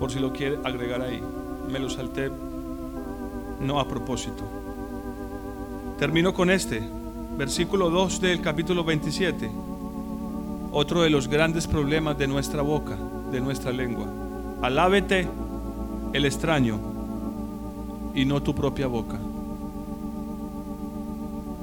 por 0.00 0.10
si 0.10 0.18
lo 0.18 0.32
quiere 0.32 0.58
agregar 0.64 1.00
ahí. 1.00 1.22
Me 1.70 1.78
lo 1.78 1.88
salté 1.88 2.28
no 3.60 3.78
a 3.78 3.86
propósito. 3.86 4.42
Termino 5.96 6.34
con 6.34 6.50
este, 6.50 6.82
versículo 7.38 7.88
2 7.88 8.20
del 8.20 8.40
capítulo 8.40 8.82
27. 8.82 9.48
Otro 10.72 11.02
de 11.02 11.10
los 11.10 11.28
grandes 11.28 11.68
problemas 11.68 12.18
de 12.18 12.26
nuestra 12.26 12.62
boca, 12.62 12.98
de 13.30 13.40
nuestra 13.40 13.70
lengua. 13.70 14.06
Alábete 14.60 15.28
el 16.12 16.24
extraño 16.24 16.80
y 18.12 18.24
no 18.24 18.42
tu 18.42 18.56
propia 18.56 18.88
boca. 18.88 19.20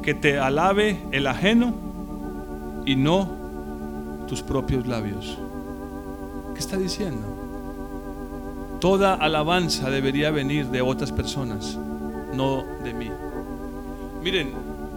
Que 0.01 0.13
te 0.13 0.39
alabe 0.39 1.01
el 1.11 1.28
ajeno 1.28 1.74
y 2.86 2.95
no 2.95 3.41
tus 4.32 4.42
propios 4.42 4.88
labios. 4.88 5.38
¿Qué 6.54 6.60
está 6.62 6.78
diciendo? 6.78 7.28
Toda 8.80 9.14
alabanza 9.14 9.90
debería 9.90 10.32
venir 10.32 10.68
de 10.68 10.82
otras 10.82 11.12
personas, 11.12 11.78
no 12.34 12.64
de 12.82 12.94
mí. 12.94 13.12
Miren, 14.24 14.54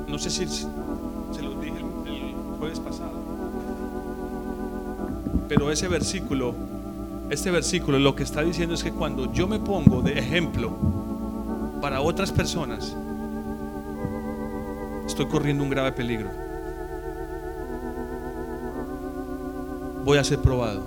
no 0.06 0.20
sé 0.20 0.30
si 0.30 0.46
se 0.46 1.42
lo 1.42 1.60
dije 1.60 1.78
el 2.06 2.34
jueves 2.60 2.78
pasado, 2.78 3.10
pero 5.48 5.72
ese 5.72 5.88
versículo, 5.88 6.54
este 7.28 7.50
versículo 7.50 7.98
lo 7.98 8.14
que 8.14 8.22
está 8.22 8.40
diciendo 8.40 8.76
es 8.76 8.84
que 8.84 8.92
cuando 8.92 9.32
yo 9.32 9.48
me 9.48 9.58
pongo 9.58 10.00
de 10.00 10.16
ejemplo 10.16 10.70
para 11.80 12.02
otras 12.02 12.30
personas, 12.30 12.96
estoy 15.08 15.26
corriendo 15.26 15.64
un 15.64 15.70
grave 15.70 15.90
peligro. 15.90 16.43
Voy 20.04 20.18
a 20.18 20.24
ser 20.24 20.38
probado. 20.40 20.82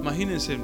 Imagínense, 0.00 0.58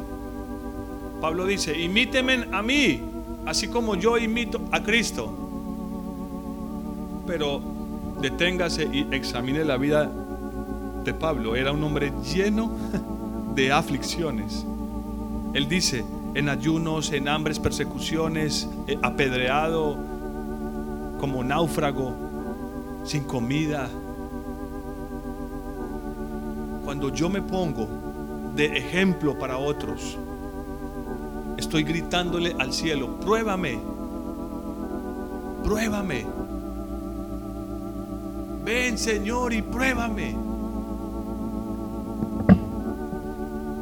Pablo 1.21 1.47
dice, 1.47 1.79
imíteme 1.79 2.49
a 2.53 2.61
mí, 2.63 3.01
así 3.47 3.69
como 3.69 3.95
yo 3.95 4.19
imito 4.19 4.61
a 4.73 4.83
Cristo. 4.83 5.33
Pero 7.27 7.61
deténgase 8.21 8.89
y 8.93 9.07
examine 9.13 9.65
la 9.65 9.77
vida 9.77 10.11
de 11.05 11.15
Pablo. 11.15 11.57
Era 11.57 11.73
un 11.73 11.85
hombre 11.85 12.13
lleno 12.25 12.71
de 13.55 13.71
aflicciones. 13.71 14.67
Él 15.53 15.69
dice, 15.69 16.05
en 16.35 16.49
ayunos, 16.49 17.13
en 17.13 17.29
hambres, 17.29 17.61
persecuciones, 17.61 18.69
eh, 18.89 18.99
apedreado, 19.03 19.97
como 21.21 21.45
náufrago, 21.45 22.13
sin 23.05 23.23
comida. 23.25 23.89
Cuando 26.95 27.13
yo 27.13 27.29
me 27.29 27.43
pongo 27.43 27.89
de 28.55 28.67
ejemplo 28.67 29.37
para 29.37 29.59
otros, 29.59 30.17
estoy 31.57 31.83
gritándole 31.83 32.55
al 32.57 32.73
cielo, 32.73 33.19
pruébame, 33.19 33.81
pruébame. 35.65 36.25
Ven 38.65 38.97
Señor 38.97 39.53
y 39.53 39.63
pruébame. 39.63 40.37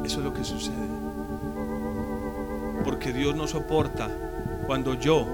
Eso 0.03 0.17
es 0.17 0.25
lo 0.25 0.33
que 0.33 0.43
sucede. 0.43 0.87
Porque 2.83 3.13
Dios 3.13 3.35
no 3.35 3.45
soporta 3.45 4.09
cuando 4.65 4.95
yo 4.95 5.27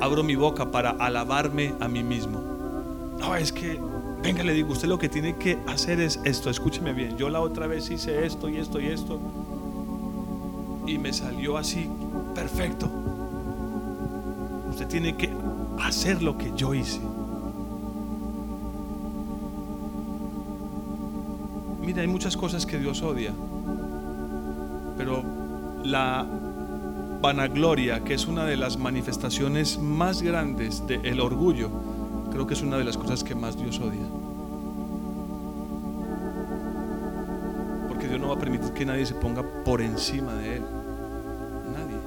abro 0.00 0.22
mi 0.22 0.36
boca 0.36 0.70
para 0.70 0.90
alabarme 0.90 1.74
a 1.80 1.88
mí 1.88 2.04
mismo. 2.04 2.40
No, 3.18 3.34
es 3.34 3.52
que, 3.52 3.80
venga, 4.22 4.42
le 4.44 4.52
digo, 4.52 4.72
usted 4.72 4.88
lo 4.88 4.98
que 4.98 5.08
tiene 5.08 5.36
que 5.36 5.58
hacer 5.66 6.00
es 6.00 6.20
esto, 6.24 6.50
escúcheme 6.50 6.92
bien. 6.92 7.16
Yo 7.16 7.28
la 7.28 7.40
otra 7.40 7.66
vez 7.66 7.90
hice 7.90 8.24
esto 8.24 8.48
y 8.48 8.56
esto 8.56 8.80
y 8.80 8.86
esto. 8.86 9.20
Y 10.86 10.98
me 10.98 11.12
salió 11.12 11.56
así, 11.56 11.88
perfecto. 12.34 12.88
Usted 14.70 14.86
tiene 14.86 15.16
que 15.16 15.30
hacer 15.80 16.22
lo 16.22 16.38
que 16.38 16.52
yo 16.54 16.74
hice. 16.74 17.00
Mira, 21.80 22.02
hay 22.02 22.08
muchas 22.08 22.36
cosas 22.36 22.64
que 22.64 22.78
Dios 22.78 23.02
odia, 23.02 23.32
pero 24.96 25.24
la 25.84 26.24
vanagloria, 27.20 28.04
que 28.04 28.14
es 28.14 28.26
una 28.26 28.44
de 28.44 28.56
las 28.56 28.78
manifestaciones 28.78 29.78
más 29.78 30.22
grandes 30.22 30.86
del 30.86 31.20
orgullo, 31.20 31.70
creo 32.32 32.46
que 32.46 32.54
es 32.54 32.62
una 32.62 32.78
de 32.78 32.84
las 32.84 32.96
cosas 32.96 33.22
que 33.22 33.34
más 33.34 33.56
Dios 33.56 33.78
odia. 33.78 34.06
Porque 37.88 38.08
Dios 38.08 38.18
no 38.18 38.28
va 38.28 38.34
a 38.34 38.38
permitir 38.38 38.72
que 38.72 38.86
nadie 38.86 39.04
se 39.04 39.14
ponga 39.14 39.42
por 39.64 39.82
encima 39.82 40.34
de 40.34 40.56
Él. 40.56 40.62
Nadie. 41.72 41.98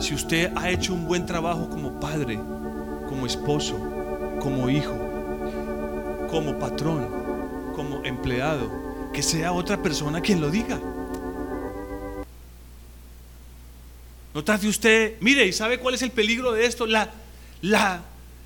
Si 0.00 0.14
usted 0.14 0.52
ha 0.56 0.70
hecho 0.70 0.92
un 0.92 1.06
buen 1.06 1.24
trabajo 1.24 1.68
como 1.70 1.98
padre, 1.98 2.38
como 3.08 3.26
esposo, 3.26 3.78
como 4.40 4.68
hijo, 4.68 4.94
como 6.30 6.58
patrón, 6.58 7.06
como 7.74 8.04
empleado, 8.04 8.70
que 9.12 9.22
sea 9.22 9.52
otra 9.52 9.82
persona 9.82 10.20
quien 10.20 10.40
lo 10.40 10.50
diga. 10.50 10.78
No 14.34 14.44
trate 14.44 14.66
usted, 14.66 15.16
mire, 15.20 15.46
¿y 15.46 15.52
sabe 15.52 15.78
cuál 15.78 15.94
es 15.94 16.02
el 16.02 16.10
peligro 16.10 16.52
de 16.52 16.64
esto? 16.64 16.86
La, 16.86 17.10
la, 17.60 18.02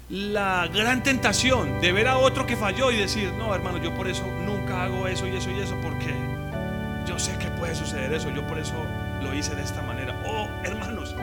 la 0.09 0.68
gran 0.68 1.02
tentación 1.02 1.80
de 1.80 1.92
ver 1.92 2.07
a 2.07 2.18
otro 2.18 2.46
que 2.46 2.57
falló 2.57 2.92
y 2.92 2.96
decir, 2.96 3.32
no, 3.32 3.54
hermano, 3.54 3.78
yo 3.78 3.92
por 3.94 4.07
eso 4.07 4.24
nunca 4.44 4.84
hago 4.84 5.09
eso 5.09 5.26
y 5.26 5.34
eso 5.34 5.50
y 5.50 5.59
eso, 5.59 5.74
porque 5.82 6.14
yo 7.07 7.18
sé 7.18 7.36
que 7.38 7.48
puede 7.48 7.74
suceder 7.74 8.12
eso, 8.12 8.30
yo 8.30 8.46
por 8.46 8.59
eso 8.59 8.74
lo 9.22 9.34
hice 9.34 9.54
de 9.57 9.62
esta 9.62 9.82
manera. 9.82 10.14
Oh, 10.24 10.48
hermanos, 10.62 11.16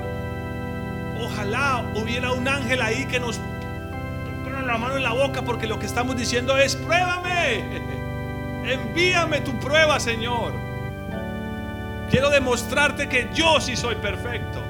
ojalá 1.22 1.86
hubiera 1.96 2.34
un 2.34 2.48
ángel 2.48 2.82
ahí 2.82 3.06
que 3.06 3.22
nos 3.22 3.40
ponga 4.44 4.62
la 4.64 4.78
mano 4.78 4.98
en 4.98 5.04
la 5.04 5.14
boca, 5.14 5.44
porque 5.44 5.66
lo 5.66 5.80
que 5.80 5.86
estamos 5.86 6.18
diciendo 6.18 6.58
es, 6.58 6.76
pruébame, 6.76 7.64
envíame 8.66 9.40
tu 9.42 9.58
prueba, 9.60 9.98
Señor. 10.00 10.54
Quiero 12.10 12.30
demostrarte 12.30 13.08
que 13.08 13.30
yo 13.34 13.62
sí 13.62 13.78
soy 13.78 13.96
perfecto. 13.96 14.63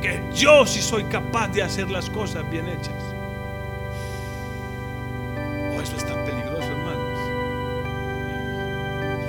Que 0.00 0.22
yo 0.32 0.64
sí 0.64 0.80
soy 0.80 1.04
capaz 1.04 1.48
de 1.48 1.62
hacer 1.62 1.90
las 1.90 2.08
cosas 2.08 2.48
bien 2.50 2.68
hechas. 2.68 3.02
Oh, 5.74 5.80
eso 5.80 5.96
es 5.96 6.06
tan 6.06 6.24
peligroso, 6.24 6.68
hermanos. 6.68 7.18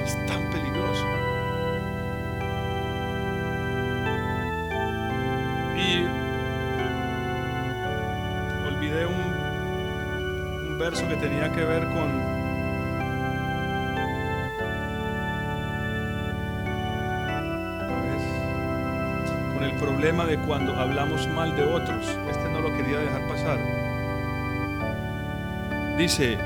Es 0.05 0.25
tan 0.27 0.49
peligroso. 0.51 1.05
Y 5.75 6.05
olvidé 8.67 9.05
un 9.07 10.77
verso 10.77 11.07
que 11.07 11.15
tenía 11.15 11.51
que 11.51 11.63
ver 11.63 11.87
con 11.89 12.08
de 20.09 20.39
cuando 20.39 20.75
hablamos 20.75 21.27
mal 21.27 21.55
de 21.55 21.63
otros. 21.63 22.17
Este 22.31 22.49
no 22.49 22.61
lo 22.61 22.75
quería 22.75 22.97
dejar 22.97 23.27
pasar. 23.27 23.59
Dice, 25.99 26.39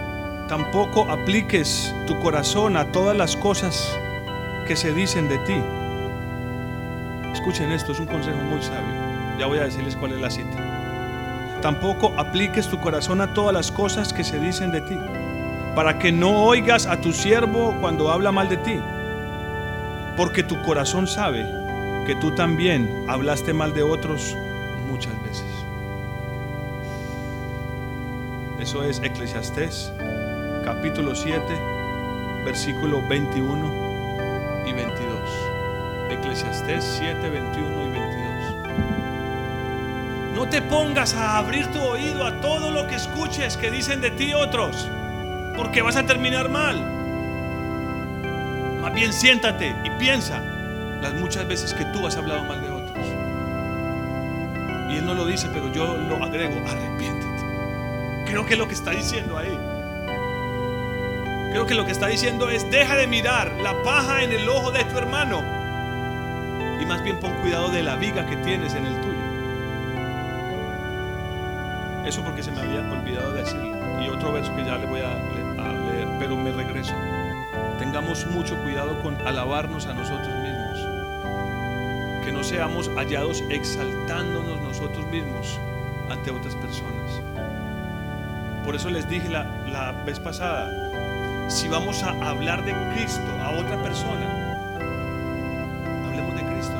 tampoco 0.49 1.09
apliques 1.09 1.95
tu 2.05 2.19
corazón 2.19 2.75
a 2.75 2.91
todas 2.91 3.15
las 3.15 3.37
cosas 3.37 3.97
que 4.67 4.75
se 4.75 4.93
dicen 4.93 5.29
de 5.29 5.37
ti. 5.39 5.55
Escuchen 7.31 7.71
esto, 7.71 7.93
es 7.93 8.01
un 8.01 8.07
consejo 8.07 8.37
muy 8.39 8.61
sabio. 8.61 9.39
Ya 9.39 9.45
voy 9.45 9.59
a 9.59 9.63
decirles 9.63 9.95
cuál 9.95 10.11
es 10.11 10.19
la 10.19 10.29
cita. 10.29 11.59
Tampoco 11.61 12.13
apliques 12.17 12.67
tu 12.67 12.81
corazón 12.81 13.21
a 13.21 13.33
todas 13.33 13.53
las 13.53 13.71
cosas 13.71 14.11
que 14.11 14.25
se 14.25 14.39
dicen 14.39 14.73
de 14.73 14.81
ti, 14.81 14.97
para 15.73 15.99
que 15.99 16.11
no 16.11 16.43
oigas 16.43 16.85
a 16.85 16.99
tu 16.99 17.13
siervo 17.13 17.73
cuando 17.79 18.11
habla 18.11 18.33
mal 18.33 18.49
de 18.49 18.57
ti, 18.57 18.77
porque 20.17 20.43
tu 20.43 20.61
corazón 20.63 21.07
sabe 21.07 21.62
que 22.05 22.15
tú 22.15 22.31
también 22.31 23.05
hablaste 23.07 23.53
mal 23.53 23.73
de 23.73 23.83
otros 23.83 24.35
muchas 24.89 25.13
veces. 25.23 25.45
Eso 28.59 28.83
es 28.83 29.01
Eclesiastés, 29.03 29.93
capítulo 30.65 31.15
7, 31.15 31.41
versículo 32.45 33.01
21 33.07 34.65
y 34.65 34.73
22. 34.73 35.19
Eclesiastés 36.11 36.83
7, 36.99 37.29
21 37.29 37.83
y 37.83 37.89
22. 37.91 38.03
No 40.35 40.49
te 40.49 40.61
pongas 40.61 41.13
a 41.15 41.37
abrir 41.37 41.67
tu 41.67 41.79
oído 41.79 42.25
a 42.25 42.41
todo 42.41 42.71
lo 42.71 42.87
que 42.87 42.95
escuches 42.95 43.55
que 43.55 43.71
dicen 43.71 44.01
de 44.01 44.11
ti 44.11 44.33
otros, 44.33 44.89
porque 45.55 45.81
vas 45.81 45.95
a 45.95 46.05
terminar 46.05 46.49
mal. 46.49 46.81
Más 48.81 48.93
bien 48.93 49.13
siéntate 49.13 49.73
y 49.85 49.89
piensa 49.91 50.62
las 51.03 51.13
muchas 51.13 51.45
veces 51.45 51.73
que 51.73 51.83
tú 51.85 52.07
has 52.07 52.15
hablado 52.15 52.45
mal 52.45 52.61
de 52.61 52.69
otros. 52.69 53.05
Y 54.89 54.97
él 54.97 55.05
no 55.05 55.13
lo 55.13 55.25
dice, 55.25 55.49
pero 55.53 55.71
yo 55.73 55.97
lo 55.97 56.23
agrego, 56.23 56.55
arrepiéntete. 56.65 57.43
Creo 58.25 58.45
que 58.45 58.55
lo 58.55 58.67
que 58.69 58.73
está 58.73 58.91
diciendo 58.91 59.37
ahí. 59.37 59.59
Creo 61.51 61.65
que 61.67 61.75
lo 61.75 61.85
que 61.85 61.91
está 61.91 62.07
diciendo 62.07 62.49
es, 62.49 62.71
deja 62.71 62.95
de 62.95 63.05
mirar 63.05 63.51
la 63.61 63.83
paja 63.83 64.23
en 64.23 64.31
el 64.31 64.47
ojo 64.47 64.71
de 64.71 64.85
tu 64.85 64.97
hermano. 64.97 65.43
Y 66.81 66.85
más 66.85 67.03
bien 67.03 67.19
pon 67.19 67.33
cuidado 67.41 67.69
de 67.69 67.83
la 67.83 67.97
viga 67.97 68.25
que 68.25 68.37
tienes 68.37 68.73
en 68.73 68.85
el 68.85 69.01
tuyo. 69.01 69.13
Eso 72.05 72.23
porque 72.23 72.43
se 72.43 72.51
me 72.51 72.61
había 72.61 72.79
olvidado 72.79 73.33
decirlo. 73.33 73.75
Y 74.01 74.07
otro 74.07 74.31
verso 74.31 74.55
que 74.55 74.63
ya 74.63 74.77
le 74.77 74.85
voy 74.85 75.01
a, 75.01 75.13
leer, 75.91 76.07
pero 76.17 76.37
me 76.37 76.51
regreso. 76.51 76.93
Tengamos 77.77 78.25
mucho 78.27 78.55
cuidado 78.63 79.01
con 79.03 79.15
alabarnos 79.27 79.85
a 79.87 79.93
nosotros 79.93 80.42
seamos 82.43 82.89
hallados 82.95 83.43
exaltándonos 83.49 84.61
nosotros 84.61 85.05
mismos 85.07 85.59
ante 86.09 86.31
otras 86.31 86.55
personas. 86.55 87.21
Por 88.65 88.75
eso 88.75 88.89
les 88.89 89.07
dije 89.09 89.29
la, 89.29 89.43
la 89.67 89.91
vez 90.05 90.19
pasada, 90.19 91.49
si 91.49 91.67
vamos 91.67 92.01
a 92.03 92.11
hablar 92.29 92.63
de 92.63 92.73
Cristo 92.93 93.21
a 93.41 93.51
otra 93.51 93.81
persona, 93.83 94.75
hablemos 96.07 96.35
de 96.35 96.41
Cristo. 96.53 96.73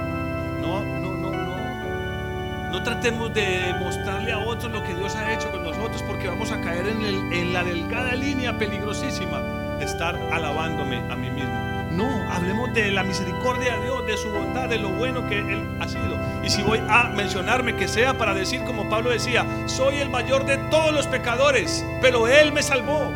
No, 0.61 0.81
no, 0.81 1.11
no, 1.17 1.31
no. 1.31 2.69
No 2.71 2.83
tratemos 2.83 3.33
de 3.33 3.73
mostrarle 3.79 4.31
a 4.31 4.39
otros 4.39 4.71
lo 4.71 4.83
que 4.83 4.93
Dios 4.95 5.15
ha 5.15 5.33
hecho 5.33 5.51
con 5.51 5.63
nosotros, 5.63 6.01
porque 6.07 6.27
vamos 6.27 6.51
a 6.51 6.61
caer 6.61 6.87
en, 6.87 7.01
el- 7.03 7.33
en 7.33 7.53
la 7.53 7.63
delgada 7.63 8.15
línea 8.15 8.57
peligrosísima 8.57 9.39
de 9.77 9.85
estar 9.85 10.15
alabándome 10.31 10.97
a 11.11 11.15
mí 11.15 11.29
mismo. 11.29 11.62
No, 11.95 12.09
hablemos 12.31 12.73
de 12.73 12.91
la 12.91 13.03
misericordia 13.03 13.77
de 13.77 13.83
Dios, 13.83 14.05
de 14.05 14.17
su 14.17 14.31
bondad, 14.31 14.67
de 14.67 14.79
lo 14.79 14.89
bueno 14.89 15.27
que 15.27 15.39
Él 15.39 15.77
ha 15.79 15.87
sido. 15.87 16.17
Y 16.43 16.49
si 16.49 16.63
voy 16.63 16.79
a 16.89 17.09
mencionarme, 17.09 17.75
que 17.75 17.87
sea 17.87 18.17
para 18.17 18.33
decir 18.33 18.63
como 18.63 18.89
Pablo 18.89 19.11
decía, 19.11 19.45
soy 19.67 19.97
el 19.97 20.09
mayor 20.09 20.45
de 20.45 20.57
todos 20.69 20.91
los 20.91 21.05
pecadores, 21.07 21.85
pero 22.01 22.27
Él 22.27 22.51
me 22.51 22.63
salvó. 22.63 23.11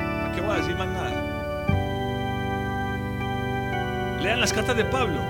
¿A 0.00 0.32
qué 0.34 0.40
voy 0.40 0.54
a 0.54 0.56
decir 0.56 0.74
más 0.76 0.88
nada? 0.88 1.10
Lean 4.20 4.40
las 4.40 4.52
cartas 4.52 4.76
de 4.76 4.84
Pablo. 4.86 5.20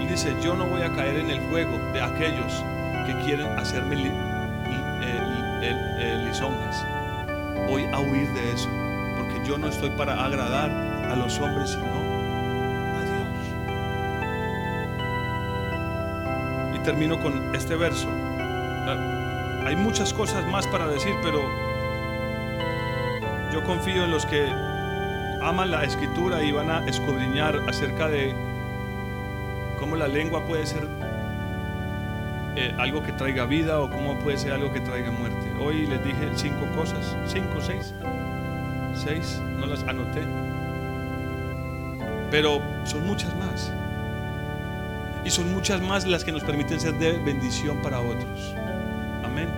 Él 0.00 0.08
dice, 0.08 0.34
yo 0.42 0.54
no 0.54 0.66
voy 0.66 0.82
a 0.82 0.92
caer 0.92 1.16
en 1.16 1.30
el 1.30 1.40
juego 1.48 1.78
de 1.92 2.02
aquellos 2.02 2.64
que 3.06 3.14
quieren 3.24 3.46
hacerme 3.58 3.96
lisonjas. 6.24 6.84
Voy 7.68 7.84
a 7.92 8.00
huir 8.00 8.28
de 8.32 8.52
eso, 8.52 8.68
yo 9.46 9.58
no 9.58 9.68
estoy 9.68 9.90
para 9.90 10.24
agradar 10.24 10.70
a 10.70 11.16
los 11.16 11.38
hombres, 11.40 11.70
sino 11.70 11.84
a 12.96 13.02
Dios. 16.72 16.76
Y 16.76 16.78
termino 16.84 17.20
con 17.20 17.54
este 17.54 17.76
verso. 17.76 18.08
Ah, 18.10 19.64
Hay 19.66 19.76
muchas 19.76 20.12
cosas 20.12 20.44
más 20.46 20.66
para 20.66 20.86
decir, 20.86 21.14
pero 21.22 21.40
yo 23.52 23.62
confío 23.64 24.04
en 24.04 24.10
los 24.10 24.26
que 24.26 24.48
aman 25.42 25.70
la 25.70 25.84
escritura 25.84 26.42
y 26.42 26.52
van 26.52 26.70
a 26.70 26.86
escudriñar 26.86 27.62
acerca 27.68 28.08
de 28.08 28.34
cómo 29.78 29.96
la 29.96 30.08
lengua 30.08 30.44
puede 30.46 30.66
ser 30.66 30.86
eh, 32.54 32.74
algo 32.78 33.02
que 33.02 33.12
traiga 33.12 33.46
vida 33.46 33.80
o 33.80 33.90
cómo 33.90 34.18
puede 34.18 34.38
ser 34.38 34.52
algo 34.52 34.72
que 34.72 34.80
traiga 34.80 35.10
muerte. 35.10 35.52
Hoy 35.60 35.86
les 35.86 36.04
dije 36.04 36.30
cinco 36.34 36.66
cosas, 36.76 37.16
cinco, 37.26 37.60
seis, 37.60 37.94
no 39.58 39.66
las 39.66 39.82
anoté, 39.84 40.22
pero 42.30 42.60
son 42.84 43.06
muchas 43.06 43.34
más. 43.36 43.72
Y 45.24 45.30
son 45.30 45.52
muchas 45.52 45.80
más 45.80 46.06
las 46.06 46.24
que 46.24 46.32
nos 46.32 46.42
permiten 46.42 46.80
ser 46.80 46.94
de 46.94 47.12
bendición 47.18 47.80
para 47.82 48.00
otros. 48.00 48.54
Amén. 49.24 49.48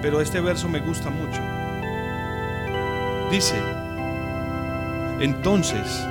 Pero 0.00 0.20
este 0.20 0.40
verso 0.40 0.68
me 0.68 0.80
gusta 0.80 1.10
mucho. 1.10 1.40
Dice, 3.30 3.56
entonces, 5.20 6.06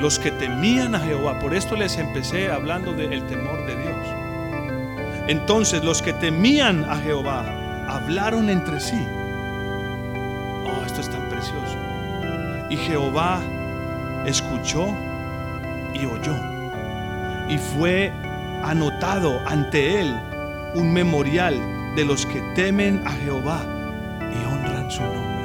los 0.00 0.18
que 0.18 0.30
temían 0.32 0.94
a 0.94 1.00
Jehová, 1.00 1.38
por 1.38 1.54
esto 1.54 1.76
les 1.76 1.96
empecé 1.98 2.50
hablando 2.50 2.92
del 2.92 3.24
temor 3.24 3.66
de 3.66 3.76
Dios. 3.76 4.24
Entonces 5.26 5.82
los 5.82 6.02
que 6.02 6.12
temían 6.12 6.84
a 6.84 6.96
Jehová 6.96 7.86
hablaron 7.88 8.50
entre 8.50 8.80
sí. 8.80 9.06
Y 12.74 12.76
Jehová 12.76 13.40
escuchó 14.26 14.88
y 15.94 16.04
oyó. 16.06 16.34
Y 17.48 17.56
fue 17.56 18.12
anotado 18.64 19.40
ante 19.46 20.00
él 20.00 20.12
un 20.74 20.92
memorial 20.92 21.54
de 21.94 22.04
los 22.04 22.26
que 22.26 22.40
temen 22.56 23.00
a 23.06 23.12
Jehová 23.12 23.60
y 24.18 24.44
honran 24.44 24.90
su 24.90 25.02
nombre. 25.02 25.44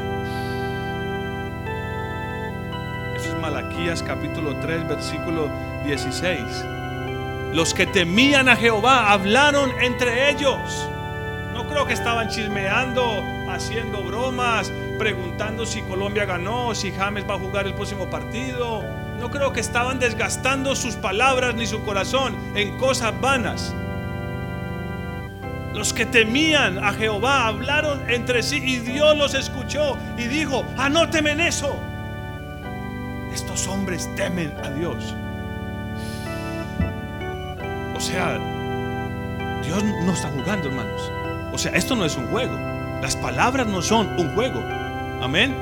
Eso 3.16 3.36
es 3.36 3.40
Malaquías 3.40 4.02
capítulo 4.02 4.56
3, 4.62 4.88
versículo 4.88 5.52
16. 5.86 6.42
Los 7.54 7.76
que 7.76 7.86
temían 7.86 8.50
a 8.50 8.56
Jehová 8.56 9.12
hablaron 9.12 9.70
entre 9.82 10.32
ellos. 10.32 10.90
No 11.54 11.68
creo 11.68 11.86
que 11.86 11.94
estaban 11.94 12.30
chismeando, 12.30 13.24
haciendo 13.52 14.02
bromas, 14.02 14.72
preguntando 15.00 15.66
si 15.66 15.82
Colombia 15.82 16.26
ganó, 16.26 16.76
si 16.76 16.92
James 16.92 17.28
va 17.28 17.34
a 17.34 17.40
jugar 17.40 17.66
el 17.66 17.74
próximo 17.74 18.08
partido. 18.10 18.84
No 19.20 19.32
creo 19.32 19.52
que 19.52 19.62
estaban 19.62 19.98
desgastando 19.98 20.76
sus 20.76 20.96
palabras 20.96 21.56
ni 21.56 21.66
su 21.66 21.82
corazón 21.82 22.36
en 22.56 22.78
cosas 22.78 23.20
vanas. 23.20 23.74
Los 25.74 25.94
que 25.94 26.06
temían 26.06 26.84
a 26.84 26.94
Jehová 26.94 27.48
hablaron 27.48 28.08
entre 28.10 28.44
sí 28.44 28.58
y 28.64 28.78
Dios 28.78 29.18
los 29.18 29.34
escuchó 29.34 29.98
y 30.18 30.26
dijo, 30.26 30.64
anóteme 30.78 31.32
en 31.32 31.40
eso. 31.40 31.76
Estos 33.34 33.68
hombres 33.68 34.14
temen 34.16 34.54
a 34.64 34.70
Dios. 34.72 35.16
O 37.96 38.00
sea, 38.00 38.38
Dios 39.64 39.84
no 39.84 40.12
está 40.12 40.30
jugando, 40.30 40.68
hermanos. 40.68 41.12
O 41.54 41.58
sea, 41.58 41.72
esto 41.74 41.96
no 41.96 42.06
es 42.06 42.16
un 42.18 42.28
juego. 42.28 42.56
Las 43.02 43.16
palabras 43.16 43.68
no 43.68 43.82
son 43.82 44.08
un 44.20 44.34
juego. 44.36 44.62
Amén. 45.22 45.54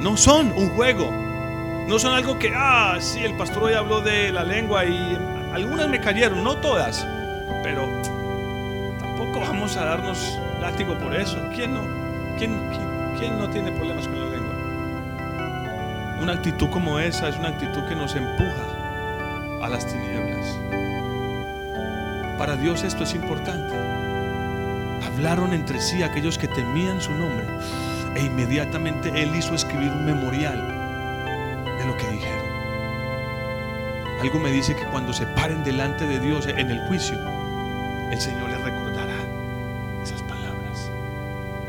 No 0.00 0.16
son 0.16 0.52
un 0.56 0.70
juego. 0.70 1.12
No 1.86 1.98
son 1.98 2.12
algo 2.14 2.38
que, 2.38 2.52
ah, 2.54 2.96
sí, 3.00 3.20
el 3.20 3.36
pastor 3.36 3.64
hoy 3.64 3.74
habló 3.74 4.00
de 4.00 4.32
la 4.32 4.42
lengua 4.42 4.84
y 4.84 5.16
algunas 5.52 5.88
me 5.88 6.00
cayeron, 6.00 6.42
no 6.42 6.56
todas. 6.56 7.06
Pero 7.62 7.88
tampoco 8.98 9.40
vamos 9.40 9.76
a 9.76 9.84
darnos 9.84 10.38
látigo 10.60 10.98
por 10.98 11.14
eso. 11.14 11.38
¿Quién 11.54 11.74
no? 11.74 11.82
¿Quién, 12.36 12.68
quién, 12.70 13.14
quién 13.18 13.38
no 13.38 13.48
tiene 13.48 13.70
problemas 13.70 14.08
con 14.08 14.18
la 14.18 14.26
lengua? 14.26 14.54
Una 16.20 16.32
actitud 16.32 16.68
como 16.70 16.98
esa 16.98 17.28
es 17.28 17.36
una 17.36 17.50
actitud 17.50 17.84
que 17.88 17.94
nos 17.94 18.16
empuja 18.16 19.62
a 19.62 19.68
las 19.68 19.86
tinieblas. 19.86 20.58
Para 22.38 22.56
Dios 22.56 22.82
esto 22.82 23.04
es 23.04 23.14
importante. 23.14 23.76
Hablaron 25.06 25.52
entre 25.52 25.80
sí 25.80 26.02
aquellos 26.02 26.38
que 26.38 26.48
temían 26.48 27.00
su 27.00 27.12
nombre 27.12 27.46
e 28.14 28.24
inmediatamente 28.24 29.08
Él 29.14 29.34
hizo 29.34 29.54
escribir 29.54 29.90
un 29.90 30.04
memorial 30.04 30.56
de 31.78 31.86
lo 31.86 31.96
que 31.96 32.06
dijeron. 32.08 32.52
Algo 34.20 34.38
me 34.38 34.52
dice 34.52 34.76
que 34.76 34.84
cuando 34.84 35.12
se 35.12 35.26
paren 35.26 35.64
delante 35.64 36.06
de 36.06 36.20
Dios 36.20 36.46
en 36.46 36.70
el 36.70 36.80
juicio, 36.86 37.18
el 38.10 38.20
Señor 38.20 38.50
les 38.50 38.60
recordará 38.62 39.16
esas 40.02 40.22
palabras. 40.22 40.90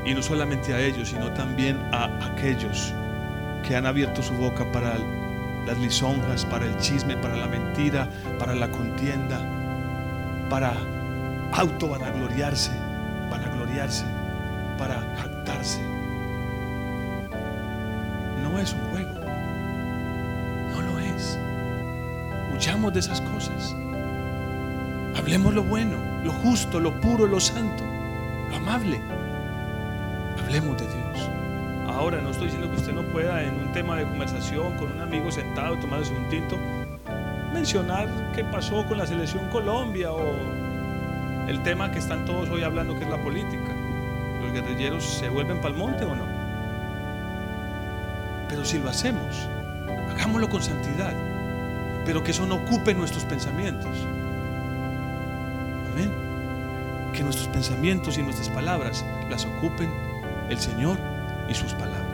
Y 0.05 0.13
no 0.13 0.21
solamente 0.21 0.73
a 0.73 0.79
ellos, 0.79 1.09
sino 1.09 1.31
también 1.33 1.77
a 1.91 2.05
aquellos 2.25 2.93
que 3.65 3.75
han 3.75 3.85
abierto 3.85 4.21
su 4.21 4.33
boca 4.33 4.71
para 4.71 4.97
las 5.65 5.77
lisonjas, 5.77 6.45
para 6.45 6.65
el 6.65 6.77
chisme, 6.77 7.15
para 7.17 7.37
la 7.37 7.47
mentira, 7.47 8.07
para 8.37 8.53
la 8.53 8.69
contienda, 8.69 9.39
para 10.49 10.73
auto 11.53 11.87
vanagloriarse, 11.87 12.71
vanagloriarse, 13.31 14.05
para 14.77 14.95
jactarse. 15.17 16.02
No 18.53 18.59
es 18.59 18.71
un 18.71 18.81
juego, 18.91 19.09
no 20.73 20.81
lo 20.83 20.99
es. 20.99 21.39
Huyamos 22.53 22.93
de 22.93 22.99
esas 22.99 23.19
cosas. 23.19 23.75
Hablemos 25.17 25.55
lo 25.55 25.63
bueno, 25.63 25.97
lo 26.23 26.31
justo, 26.31 26.79
lo 26.79 26.93
puro, 27.01 27.25
lo 27.25 27.39
santo. 27.39 27.83
lo 28.51 28.57
amable. 28.57 29.01
Hablemos 30.39 30.77
de 30.77 30.85
Dios. 30.85 31.29
Ahora 31.87 32.21
no 32.21 32.29
estoy 32.29 32.45
diciendo 32.45 32.69
que 32.69 32.77
usted 32.77 32.93
no 32.93 33.01
pueda 33.11 33.41
en 33.41 33.55
un 33.55 33.71
tema 33.71 33.95
de 33.95 34.03
conversación 34.03 34.77
con 34.77 34.91
un 34.91 35.01
amigo 35.01 35.31
sentado 35.31 35.75
tomándose 35.79 36.13
un 36.13 36.29
tinto 36.29 36.55
mencionar 37.51 38.07
qué 38.35 38.43
pasó 38.43 38.85
con 38.85 38.99
la 38.99 39.07
selección 39.07 39.49
Colombia 39.49 40.11
o 40.11 40.31
el 41.47 41.63
tema 41.63 41.91
que 41.91 41.97
están 41.97 42.23
todos 42.25 42.49
hoy 42.49 42.61
hablando 42.61 42.95
que 42.99 43.03
es 43.03 43.09
la 43.09 43.17
política. 43.17 43.73
¿Los 44.43 44.53
guerrilleros 44.53 45.03
se 45.03 45.27
vuelven 45.29 45.57
para 45.57 45.69
el 45.69 45.79
monte 45.79 46.05
o 46.05 46.15
no? 46.15 46.32
Pero 48.63 48.71
si 48.71 48.79
lo 48.79 48.89
hacemos, 48.89 49.49
hagámoslo 50.09 50.47
con 50.47 50.63
santidad, 50.63 51.13
pero 52.05 52.23
que 52.23 52.31
eso 52.31 52.45
no 52.45 52.55
ocupe 52.55 52.93
nuestros 52.93 53.25
pensamientos. 53.25 53.91
Amén. 55.91 56.09
Que 57.11 57.23
nuestros 57.23 57.49
pensamientos 57.49 58.17
y 58.17 58.23
nuestras 58.23 58.47
palabras 58.47 59.03
las 59.29 59.45
ocupen 59.45 59.91
el 60.49 60.57
Señor 60.57 60.97
y 61.49 61.53
sus 61.53 61.73
palabras. 61.73 62.12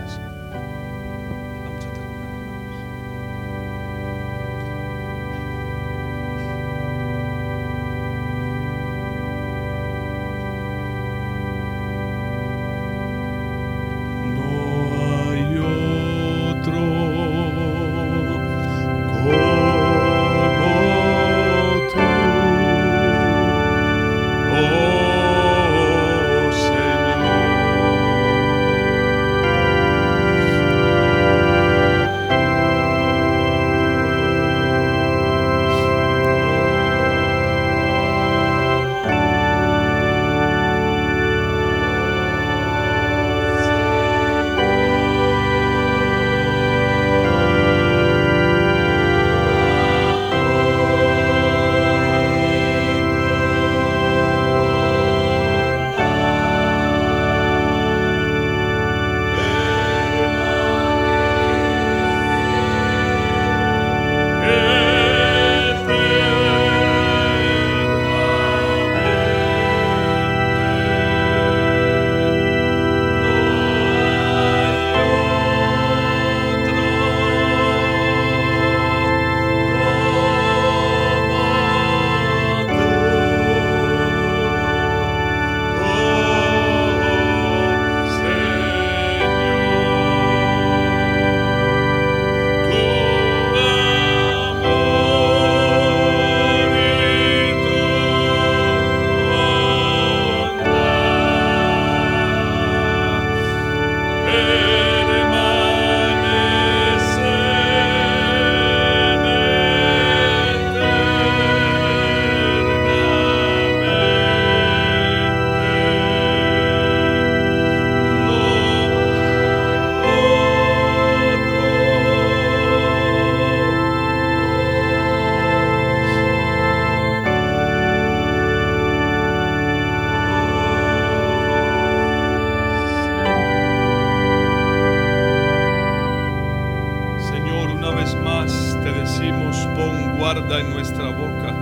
Guarda 140.32 140.59
en 140.59 140.69
nuestra 140.69 141.09
boca. 141.09 141.53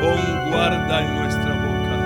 Pon 0.00 0.50
guarda 0.50 1.00
en 1.00 1.14
nuestra 1.14 1.54
boca. 1.54 1.96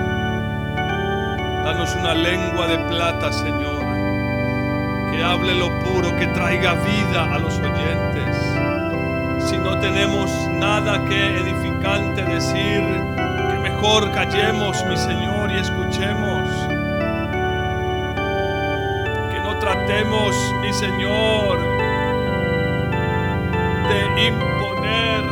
Danos 1.63 1.95
una 1.95 2.13
lengua 2.13 2.67
de 2.67 2.77
plata, 2.77 3.31
Señor, 3.33 3.83
que 5.09 5.23
hable 5.23 5.55
lo 5.55 5.71
puro, 5.79 6.15
que 6.15 6.27
traiga 6.27 6.75
vida 6.75 7.33
a 7.33 7.39
los 7.39 7.57
oyentes. 7.57 8.37
Si 9.49 9.57
no 9.57 9.79
tenemos 9.79 10.29
nada 10.51 11.03
que 11.05 11.39
edificante 11.39 12.21
decir, 12.23 12.83
que 13.49 13.57
mejor 13.63 14.11
callemos, 14.11 14.85
mi 14.85 14.95
Señor, 14.95 15.51
y 15.51 15.55
escuchemos 15.55 16.47
que 19.31 19.39
no 19.39 19.57
tratemos, 19.57 20.35
mi 20.61 20.71
Señor, 20.71 21.84
imponer 24.27 25.23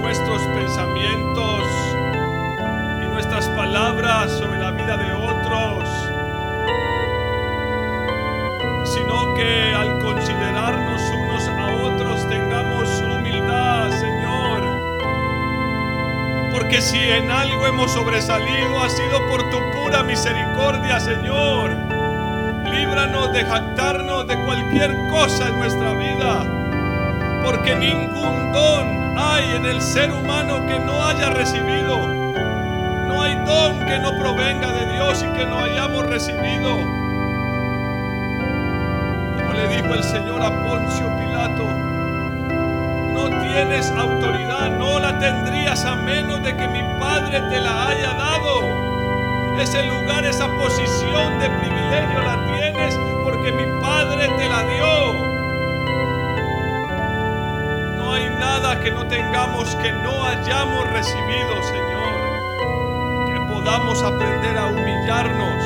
nuestros 0.00 0.40
pensamientos 0.54 1.62
y 3.02 3.06
nuestras 3.06 3.48
palabras 3.48 4.30
sobre 4.30 4.58
la 4.58 4.70
vida 4.70 4.96
de 4.96 5.12
otros, 5.12 5.88
sino 8.84 9.34
que 9.34 9.74
al 9.74 9.98
considerarnos 9.98 11.02
unos 11.10 11.48
a 11.48 11.66
otros 11.82 12.28
tengamos 12.28 12.88
humildad, 13.00 13.90
Señor. 13.90 14.62
Porque 16.52 16.80
si 16.80 16.98
en 16.98 17.30
algo 17.30 17.66
hemos 17.66 17.90
sobresalido 17.92 18.82
ha 18.82 18.88
sido 18.88 19.26
por 19.28 19.42
tu 19.50 19.58
pura 19.72 20.02
misericordia, 20.04 21.00
Señor. 21.00 21.70
Líbranos 22.70 23.32
de 23.32 23.44
jactarnos 23.44 24.26
de 24.26 24.36
cualquier 24.44 24.96
cosa 25.08 25.48
en 25.48 25.58
nuestra 25.58 25.92
vida. 25.92 26.55
Porque 27.46 27.76
ningún 27.76 28.52
don 28.52 29.16
hay 29.16 29.54
en 29.54 29.66
el 29.66 29.80
ser 29.80 30.10
humano 30.10 30.66
que 30.66 30.80
no 30.80 31.00
haya 31.06 31.30
recibido. 31.30 31.96
No 33.06 33.22
hay 33.22 33.36
don 33.46 33.86
que 33.86 34.00
no 34.00 34.18
provenga 34.18 34.72
de 34.72 34.92
Dios 34.92 35.22
y 35.22 35.38
que 35.38 35.46
no 35.46 35.62
hayamos 35.62 36.06
recibido. 36.06 36.70
Como 39.36 39.52
le 39.52 39.68
dijo 39.76 39.94
el 39.94 40.02
Señor 40.02 40.42
a 40.42 40.50
Poncio 40.66 41.06
Pilato, 41.20 41.68
no 43.14 43.28
tienes 43.28 43.92
autoridad, 43.92 44.68
no 44.76 44.98
la 44.98 45.16
tendrías 45.20 45.84
a 45.84 45.94
menos 45.94 46.42
de 46.42 46.56
que 46.56 46.66
mi 46.66 46.82
Padre 46.98 47.42
te 47.48 47.60
la 47.60 47.90
haya 47.90 48.12
dado. 48.14 49.60
Ese 49.60 49.86
lugar, 49.86 50.26
esa 50.26 50.48
posición 50.48 51.38
de 51.38 51.48
privilegio 51.48 52.22
la 52.24 52.44
tienes 52.58 52.98
porque 53.22 53.52
mi 53.52 53.80
Padre 53.80 54.30
te 54.36 54.48
la 54.48 54.62
dio. 54.64 55.25
Que 58.86 58.92
no 58.92 59.04
tengamos 59.08 59.74
que 59.82 59.90
no 59.90 60.24
hayamos 60.24 60.88
recibido, 60.90 61.60
Señor. 61.64 62.20
Que 63.26 63.40
podamos 63.52 64.00
aprender 64.00 64.56
a 64.56 64.66
humillarnos. 64.66 65.64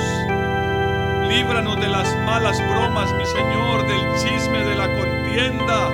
Líbranos 1.28 1.78
de 1.78 1.88
las 1.88 2.16
malas 2.24 2.58
bromas, 2.70 3.12
mi 3.12 3.26
Señor, 3.26 3.86
del 3.86 4.00
chisme, 4.22 4.64
de 4.64 4.74
la 4.74 4.86
contienda, 4.86 5.90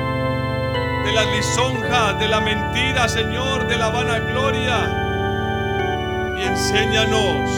de 1.05 1.12
la 1.12 1.24
lisonja, 1.35 2.12
de 2.12 2.29
la 2.29 2.41
mentira, 2.41 3.09
Señor, 3.09 3.66
de 3.66 3.77
la 3.77 3.89
vanagloria. 3.89 4.79
Y 6.39 6.45
enséñanos 6.45 7.51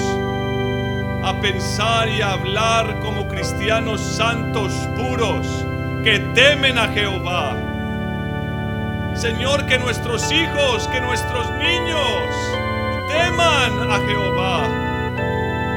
a 1.25 1.39
pensar 1.43 2.09
y 2.09 2.23
a 2.23 2.33
hablar 2.33 3.01
como 3.01 3.29
cristianos 3.29 4.01
santos, 4.01 4.73
puros, 4.97 5.47
que 6.05 6.21
temen 6.35 6.79
a 6.79 6.89
Jehová. 6.89 7.68
Señor, 9.19 9.67
que 9.67 9.79
nuestros 9.81 10.31
hijos, 10.31 10.87
que 10.87 11.01
nuestros 11.01 11.51
niños 11.55 11.99
teman 13.09 13.91
a 13.91 13.99
Jehová, 14.07 14.69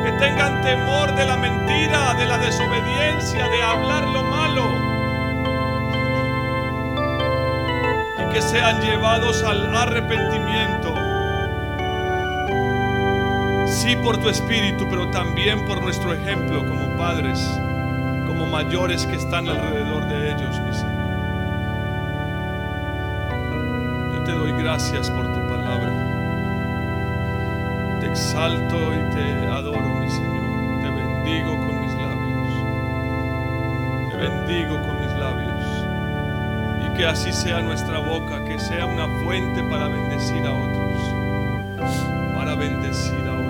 que 0.04 0.12
tengan 0.20 0.62
temor 0.62 1.16
de 1.16 1.26
la 1.26 1.38
mentira, 1.38 2.14
de 2.14 2.28
la 2.28 2.38
desobediencia, 2.38 3.48
de 3.50 3.64
hablar 3.64 4.08
lo 4.10 4.24
malo, 4.26 4.64
y 8.20 8.32
que 8.32 8.44
sean 8.44 8.80
llevados 8.80 9.44
al 9.44 9.76
arrepentimiento. 9.76 10.94
Sí 13.66 13.96
por 13.96 14.20
tu 14.20 14.30
espíritu, 14.30 14.86
pero 14.88 15.10
también 15.10 15.66
por 15.66 15.82
nuestro 15.82 16.14
ejemplo 16.14 16.60
como 16.60 16.96
padres, 16.96 17.40
como 18.28 18.46
mayores 18.46 19.08
que 19.08 19.16
están 19.16 19.50
alrededor 19.50 20.08
de 20.08 20.30
ellos, 20.30 20.60
mi 20.60 20.74
Señor. 20.74 21.01
Gracias 24.54 25.10
por 25.10 25.26
tu 25.26 25.40
palabra. 25.48 25.92
Te 28.00 28.08
exalto 28.08 28.78
y 28.94 29.00
te 29.14 29.48
adoro, 29.48 29.96
mi 30.00 30.10
Señor. 30.10 30.82
Te 30.82 30.90
bendigo 30.90 31.56
con 31.58 31.82
mis 31.82 31.94
labios. 31.94 32.50
Te 34.12 34.18
bendigo 34.18 34.82
con 34.82 35.00
mis 35.02 35.14
labios. 35.20 35.64
Y 36.86 36.90
que 36.98 37.06
así 37.06 37.32
sea 37.32 37.62
nuestra 37.62 38.00
boca, 38.00 38.44
que 38.46 38.60
sea 38.60 38.86
una 38.86 39.08
fuente 39.24 39.64
para 39.64 39.88
bendecir 39.88 40.46
a 40.46 40.54
otros. 40.54 41.02
Para 42.36 42.56
bendecir 42.56 43.28
a 43.28 43.34
otros. 43.34 43.41